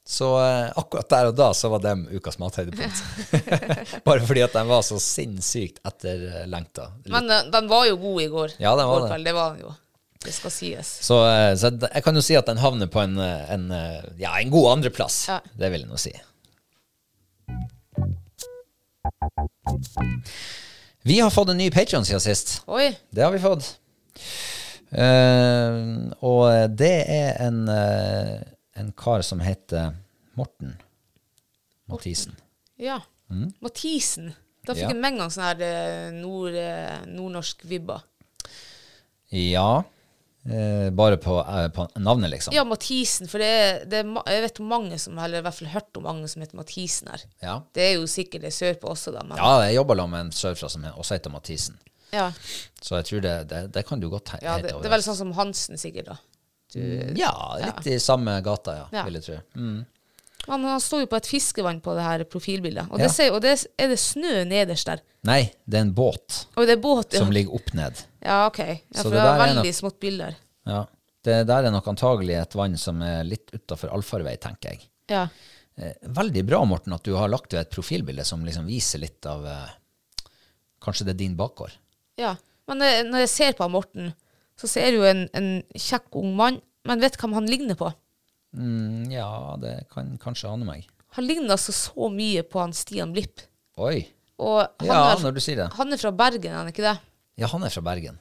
[0.09, 3.03] Så eh, akkurat der og da så var dem ukas mathøydepunkt.
[4.09, 6.87] Bare fordi at de var så sinnssykt etterlengta.
[7.13, 8.55] Men eh, den var jo god i går.
[8.57, 9.19] Ja, den var det.
[9.27, 9.75] det var den jo.
[10.25, 10.95] Det skal sies.
[11.05, 13.69] Så, eh, så jeg kan jo si at den havner på en, en,
[14.17, 15.21] ja, en god andreplass.
[15.29, 15.43] Ja.
[15.61, 16.17] Det vil jeg nå si.
[21.05, 22.63] Vi har fått en ny Patreon siden sist.
[22.67, 22.95] Oi.
[23.13, 23.75] Det har vi fått.
[24.89, 25.77] Eh,
[26.25, 28.39] og det er en, eh,
[28.79, 29.93] en kar som heter
[30.39, 30.77] Morten
[31.89, 32.35] Mathisen.
[32.79, 33.01] Ja.
[33.61, 34.33] Mathisen.
[34.67, 34.89] Da fikk Mm.
[34.89, 34.89] Ja.
[34.93, 38.03] jeg med en gang sånn her eh, nord, eh, nordnorsk vibba.
[39.31, 39.83] Ja.
[40.49, 42.55] Eh, bare på, eh, på navnet, liksom.
[42.55, 43.29] Ja, Mathisen.
[43.29, 46.03] For det, er- det er, jeg vet mange som eller i hvert fall hørt om
[46.09, 47.25] mange som heter Mathisen her.
[47.43, 47.57] Ja.
[47.75, 49.23] Det er jo sikkert det sørpå også, da.
[49.25, 51.79] Men, Ja, jeg jobber sammen med en sørfra som også heter Mathisen.
[52.13, 52.31] ja.
[52.81, 54.45] Så jeg tror det, det, det kan du godt hete.
[54.45, 56.17] Ja, det, det er vel sånn som Hansen, sikkert, da.
[56.75, 56.81] Du,
[57.17, 59.05] Ja, litt i samme gata, ja, Ja.
[59.05, 59.39] vil jeg tro.
[59.57, 59.87] Mm.
[60.49, 63.07] Han, han står jo på et fiskevann på det her profilbildet, og, Ja.
[63.07, 65.01] det ser, og det er det snø nederst der.
[65.25, 67.19] Nei, det er en båt er båt, ja.
[67.21, 68.05] som ligger opp ned.
[68.23, 68.59] Ja, ok.
[68.59, 70.37] Ja, for det er veldig nok- smått bilder.
[70.67, 70.85] Ja.
[71.25, 74.81] Det der er nok antagelig et vann som er litt utafor allfarvei, tenker jeg.
[75.11, 75.29] Ja.
[75.77, 79.25] Eh, veldig bra, Morten, at du har lagt ved et profilbilde som liksom viser litt
[79.27, 79.69] av eh,
[80.81, 81.73] Kanskje det er din bakgård.
[82.17, 82.37] ja.
[82.69, 84.13] Men eh, når jeg ser på Morten,
[84.59, 87.91] så ser du en, en kjekk ung mann, men vet hvem han ligner på?
[88.57, 90.87] Mm, ja, det kan kanskje ane meg.
[91.17, 93.45] Han ligner altså så mye på han Stian Blipp.
[93.79, 94.03] Oi.
[94.39, 95.69] Ja, er, når du sier det.
[95.75, 96.95] han er fra Bergen, er han ikke det?
[97.41, 98.21] Ja, han er fra Bergen.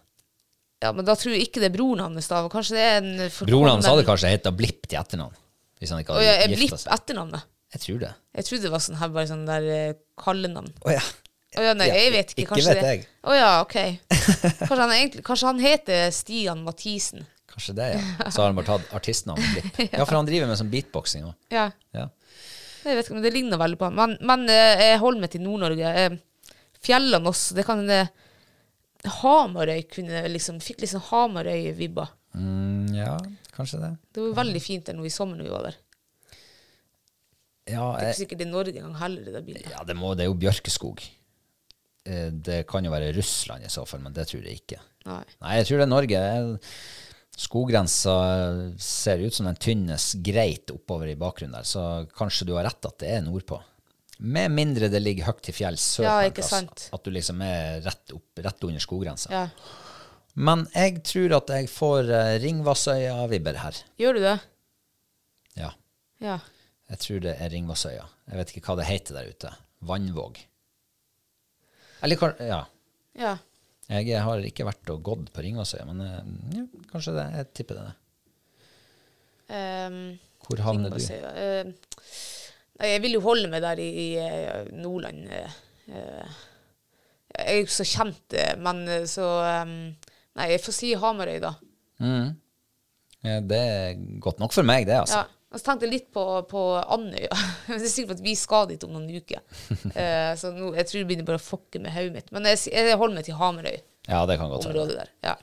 [0.82, 2.44] Ja, men da tror jeg ikke det er broren hans, da.
[2.54, 3.12] Kanskje det er en
[3.50, 5.38] Broren hans hadde kanskje heta Blipp til etternavn.
[5.78, 6.92] Hvis han ikke ja, hadde er Blipp gifta seg.
[6.98, 7.48] etternavnet?
[7.74, 8.12] Jeg tror det.
[8.38, 10.70] Jeg trodde det var sånn her, bare sånn der eh, kallenavn.
[10.86, 11.02] Oh, ja.
[11.56, 12.41] Å ja, nei, jeg vet ikke.
[12.43, 12.89] ikke Kanskje vet det.
[12.91, 13.08] jeg.
[13.24, 13.76] Å ja, ok.
[14.68, 17.24] Kanskje han, egentlig, kanskje han heter Stian Mathisen.
[17.48, 18.30] Kanskje det, ja.
[18.30, 19.80] Så har han bare tatt artistnavnet Blipp.
[19.98, 21.34] Ja, for han driver med sånn beatboxing òg.
[21.56, 21.70] Ja.
[21.95, 22.10] Ja.
[22.84, 23.95] Jeg vet ikke, men det ligner veldig på han.
[23.98, 25.93] Men, men eh, jeg holder meg til Nord-Norge.
[26.04, 26.20] Eh,
[26.84, 28.04] Fjellene også, det kan det,
[29.22, 32.12] Hamarøy kunne liksom, fikk liksom Hamarøy-vibber.
[32.38, 33.16] Mm, ja,
[33.56, 33.91] kanskje det.
[34.14, 35.80] Det var veldig fint der nå i sommer når vi var der.
[37.68, 39.72] Ja, Det er jeg, ikke sikkert det er Norge engang heller, det der bildet.
[39.74, 41.02] ja det, må, det er jo bjørkeskog.
[42.08, 44.80] Eh, Det kan jo være Russland i så fall, men det tror jeg ikke.
[45.10, 45.24] Nei.
[45.43, 46.22] Nei, jeg tror det er Norge.
[47.38, 48.14] Skoggrensa
[48.82, 51.84] ser ut som den tynnes greit oppover i bakgrunnen der, så
[52.18, 53.60] kanskje du har rett at det er nordpå.
[54.26, 56.88] Med mindre det ligger høyt til fjells sør Ja, på en plass.
[56.95, 59.30] At du liksom er rett, opp, rett under skoggrensa.
[59.30, 59.43] Ja.
[60.38, 63.78] Men jeg tror at jeg får uh, Ringvassøya-vibber her.
[64.01, 64.36] Gjør du det?
[65.62, 65.72] Ja,
[66.22, 66.39] Ja.
[66.89, 68.05] jeg tror det er Ringvassøya.
[68.32, 69.53] Jeg vet ikke hva det heter der ute.
[69.86, 70.41] Vannvåg.
[72.08, 72.64] Eller kanskje ja.
[73.18, 73.36] Ja.
[73.88, 77.28] Jeg har ikke vært og gått på Ringvassøya, men eh, ja, kanskje det.
[77.38, 77.88] Jeg tipper det.
[79.47, 80.01] Um,
[80.43, 80.99] Hvor havner du?
[82.78, 85.24] Nei, jeg vil jo holde meg der i, i eh, Nordland.
[85.32, 85.55] eh.
[85.88, 89.30] jeg er jo ikke så kjent, men så
[89.64, 89.80] um,
[90.38, 91.55] Nei, jeg får si Hamarøy, da.
[92.03, 92.36] Mm.
[93.26, 95.24] Ja, det er godt nok for meg, det, altså.
[95.24, 95.37] Ja.
[95.48, 97.36] Og så tenkte jeg litt på, på Andøya.
[97.70, 99.43] det er sikkert at vi skal dit om noen uker.
[99.93, 102.34] Uh, så nå, jeg tror det begynner bare å fokke med hodet mitt.
[102.36, 105.08] Men jeg, jeg holder meg til Hamarøy-området Ja, det kan godt være.
[105.24, 105.38] Ja.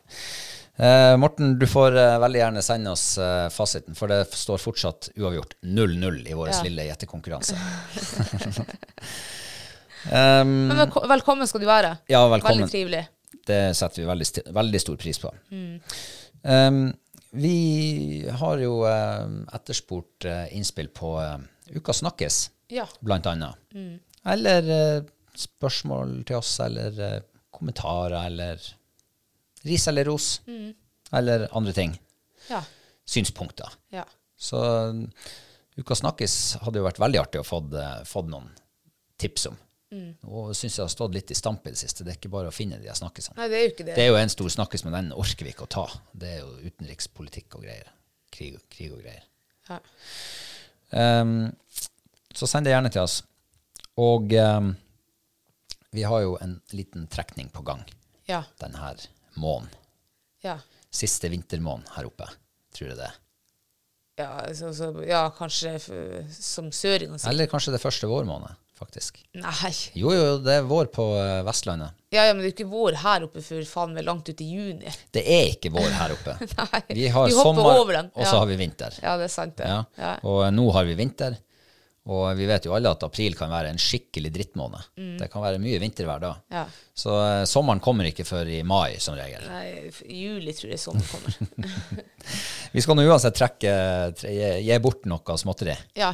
[0.75, 3.05] Uh, Morten, du får uh, veldig gjerne sende oss
[3.55, 6.59] fasiten, for det står fortsatt uavgjort 0-0 i vår Ja.
[6.67, 7.57] lille gjettekonkurranse.
[10.11, 10.85] um, Men
[11.15, 11.95] velkommen skal du være.
[12.13, 12.67] Ja, velkommen.
[12.67, 13.07] Veldig trivelig.
[13.45, 15.33] Det setter vi veldig, veldig stor pris på.
[16.45, 16.93] Um,
[17.35, 19.27] vi har jo eh,
[19.57, 21.39] etterspurt eh, innspill på uh,
[21.75, 22.87] Uka snakkes, Ja.
[23.01, 23.57] blant annet.
[24.25, 25.03] Eller eh,
[25.37, 27.21] spørsmål til oss, eller eh,
[27.55, 28.61] kommentarer, eller
[29.65, 30.41] ris eller ros.
[31.15, 31.95] Eller andre ting.
[32.51, 32.63] Ja.
[33.07, 33.73] Synspunkter.
[33.95, 34.05] ja.
[34.37, 34.59] Så
[34.91, 35.05] um,
[35.79, 37.47] Uka snakkes hadde jo vært veldig artig å
[37.81, 38.01] eh,
[38.33, 38.49] noen
[39.19, 39.57] tips om.
[40.29, 42.05] Og syns jeg har stått litt i stamp i det siste.
[42.07, 43.37] Det er ikke bare å finne de her snakkesene.
[43.39, 43.97] Nei, det er jo ikke det.
[43.99, 45.85] Det er jo en stor snakkis, men den orker vi ikke å ta.
[46.13, 47.91] Det er jo utenrikspolitikk og greier.
[48.35, 49.27] Krig, krig og greier.
[49.71, 49.81] Ja.
[51.23, 51.53] Um,
[52.35, 53.21] så send det gjerne til oss.
[54.03, 54.73] Og um,
[55.95, 57.85] vi har jo en liten trekning på gang
[58.27, 58.43] Ja.
[58.61, 58.95] denne
[59.39, 59.71] måneden.
[60.43, 60.59] Ja.
[60.95, 62.27] Siste vintermåneden her oppe,
[62.75, 63.11] tror jeg det.
[63.11, 63.21] er.
[64.17, 65.73] Ja, så, så, ja kanskje
[66.31, 67.31] som søringene sier.
[67.33, 69.21] Eller kanskje det første vårmåned, faktisk.
[69.39, 69.71] Nei.
[69.99, 71.95] Jo, jo, det er vår på eh, Vestlandet.
[72.15, 74.47] Ja, ja, men det er ikke vår her oppe før faen meg langt ut i
[74.51, 74.93] juni.
[75.15, 76.37] Det er ikke vår her oppe.
[76.61, 78.13] Nei, Vi har vi sommer, over den.
[78.15, 78.95] og så har vi vinter.
[79.03, 79.71] Ja, det er sant, det.
[79.71, 79.81] Ja.
[79.99, 80.13] Ja.
[80.31, 81.39] Og nå har vi vinter,
[82.05, 84.91] og vi vet jo alle at april kan være en skikkelig drittmåned.
[85.23, 86.35] Det kan være mye vintervær da.
[86.37, 86.59] Mm.
[86.59, 86.65] Ja.
[86.95, 89.47] Så uh, sommeren kommer ikke før i mai, som regel.
[89.49, 91.65] Nei, i juli tror jeg sommer kommer.
[92.75, 93.73] Vi skal nå uansett trekke,
[94.21, 94.35] tre,
[94.67, 95.79] gi bort noe småtteri.
[95.99, 96.13] ja.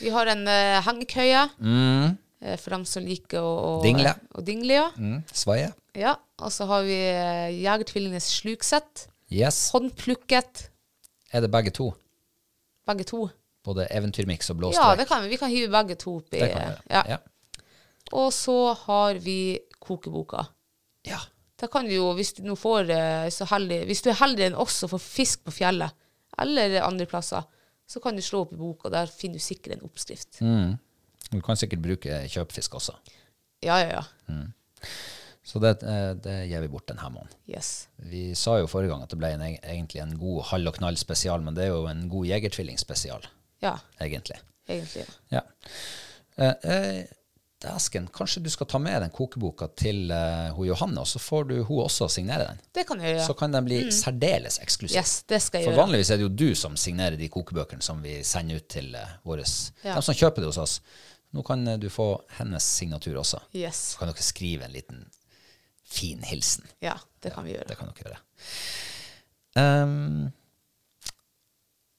[0.00, 4.12] Vi har en uh, hengekøye Mm, uh, for dem som liker å, å Dingle.
[4.36, 4.88] Og dingle, ja.
[4.96, 5.72] mm, svaie.
[5.96, 6.16] ja.
[6.44, 9.06] Og så har vi uh, Jegertvillingenes sluksett.
[9.32, 9.70] Yes.
[9.72, 10.66] Håndplukket.
[11.32, 11.86] Er det begge to?
[12.86, 13.22] Begge to.
[13.66, 14.84] Både eventyrmiks og blåstrek?
[14.84, 15.30] Ja, det kan vi.
[15.32, 16.38] Vi kan hive begge to oppi.
[16.38, 17.02] Det kan vi ja.
[17.16, 17.18] Ja.
[18.12, 20.44] Og så har vi kokeboka.
[21.08, 21.18] ja.
[21.56, 24.44] Da kan du jo, hvis du nå får eh, så heldig Hvis du er heldig
[24.50, 25.94] enn oss og får fisk på fjellet,
[26.36, 27.46] eller andre plasser,
[27.86, 28.90] så kan du slå opp i boka.
[28.92, 30.40] Der finner du sikkert en oppskrift.
[30.40, 30.76] Mm.
[31.32, 32.94] Du kan sikkert bruke kjøpfisk også.
[33.64, 34.42] Ja, ja, ja.
[35.46, 37.34] Så det, eh, det gir vi bort denne måneden.
[37.46, 37.88] Yes.
[38.10, 40.98] Vi sa jo forrige gang at det ble en, egentlig en god hall og knall
[40.98, 43.22] spesial, men det er jo en god jegertvilling spesial,
[43.62, 44.40] Ja, egentlig.
[44.68, 45.04] egentlig.
[45.30, 45.40] Ja.
[45.40, 45.44] Ja.
[46.36, 47.04] Eh, eh,
[47.62, 51.46] Dæsken, kanskje du skal ta med den kokeboka til uh, hun Johanne, og så får
[51.48, 52.58] du hun også signere den.
[52.76, 53.26] Det kan jeg gjøre.
[53.26, 54.98] Så kan den bli særdeles eksklusiv.
[55.00, 55.80] Yes, det skal jeg For gjøre.
[55.86, 59.14] vanligvis er det jo du som signerer de kokebøkene som vi sender ut til uh,
[59.24, 59.46] våre
[59.84, 59.94] Ja.
[59.96, 60.74] De som kjøper det hos oss.
[61.32, 63.40] Nå kan uh, du få hennes signatur også.
[63.56, 63.80] Yes.
[63.94, 65.06] Så kan dere skrive en liten
[65.86, 66.66] fin hilsen.
[66.84, 67.70] Ja, det kan vi gjøre.
[67.70, 68.20] Det kan dere gjøre.
[69.56, 70.26] Um,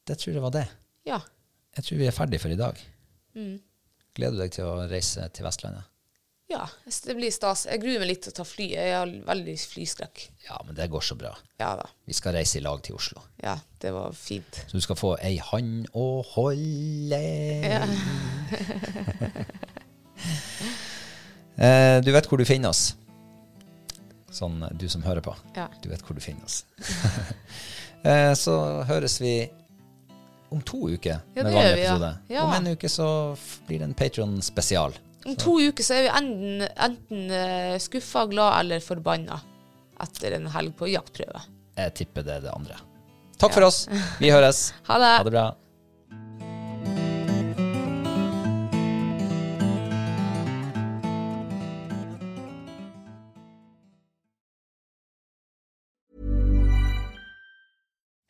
[0.06, 0.68] det tror jeg var det.
[1.08, 1.18] Ja.
[1.78, 2.78] Jeg tror vi er ferdig for i dag.
[3.34, 3.58] Mm.
[4.18, 5.86] Gleder du deg til å reise til Vestlandet?
[6.48, 6.64] ja,
[7.04, 7.66] det blir stas.
[7.68, 8.70] Jeg gruer meg litt til å ta fly.
[8.72, 10.22] Jeg har veldig flyskrekk.
[10.48, 11.34] Ja, men det går så bra.
[11.60, 11.90] Ja da.
[12.08, 13.22] Vi skal reise i lag til Oslo.
[13.44, 14.62] Ja, det var fint.
[14.70, 17.22] Så du skal få ei hand å holde
[17.68, 17.84] Ja.
[21.58, 22.92] Eh, du vet hvor du finner oss.
[24.30, 25.32] Sånn, du som hører på.
[25.56, 25.64] Ja.
[25.82, 26.60] Du vet hvor du finner oss.
[28.06, 28.54] eh, så
[28.86, 29.32] høres vi
[30.50, 32.14] om to uker Ja, med vanlig episode.
[32.32, 32.44] Ja.
[32.44, 33.10] Om en uke så
[33.68, 34.96] blir det en Patron-spesial.
[35.28, 39.40] Om to uker så er vi enten, enten uh, skuffa, glad eller forbanna
[40.04, 41.42] etter en helg på jaktprøve.
[41.78, 42.78] Jeg tipper det er det andre.
[43.38, 43.84] Takk for oss.
[44.22, 44.72] Vi høres.
[44.90, 45.14] Ha det.
[45.20, 45.48] Ha det bra.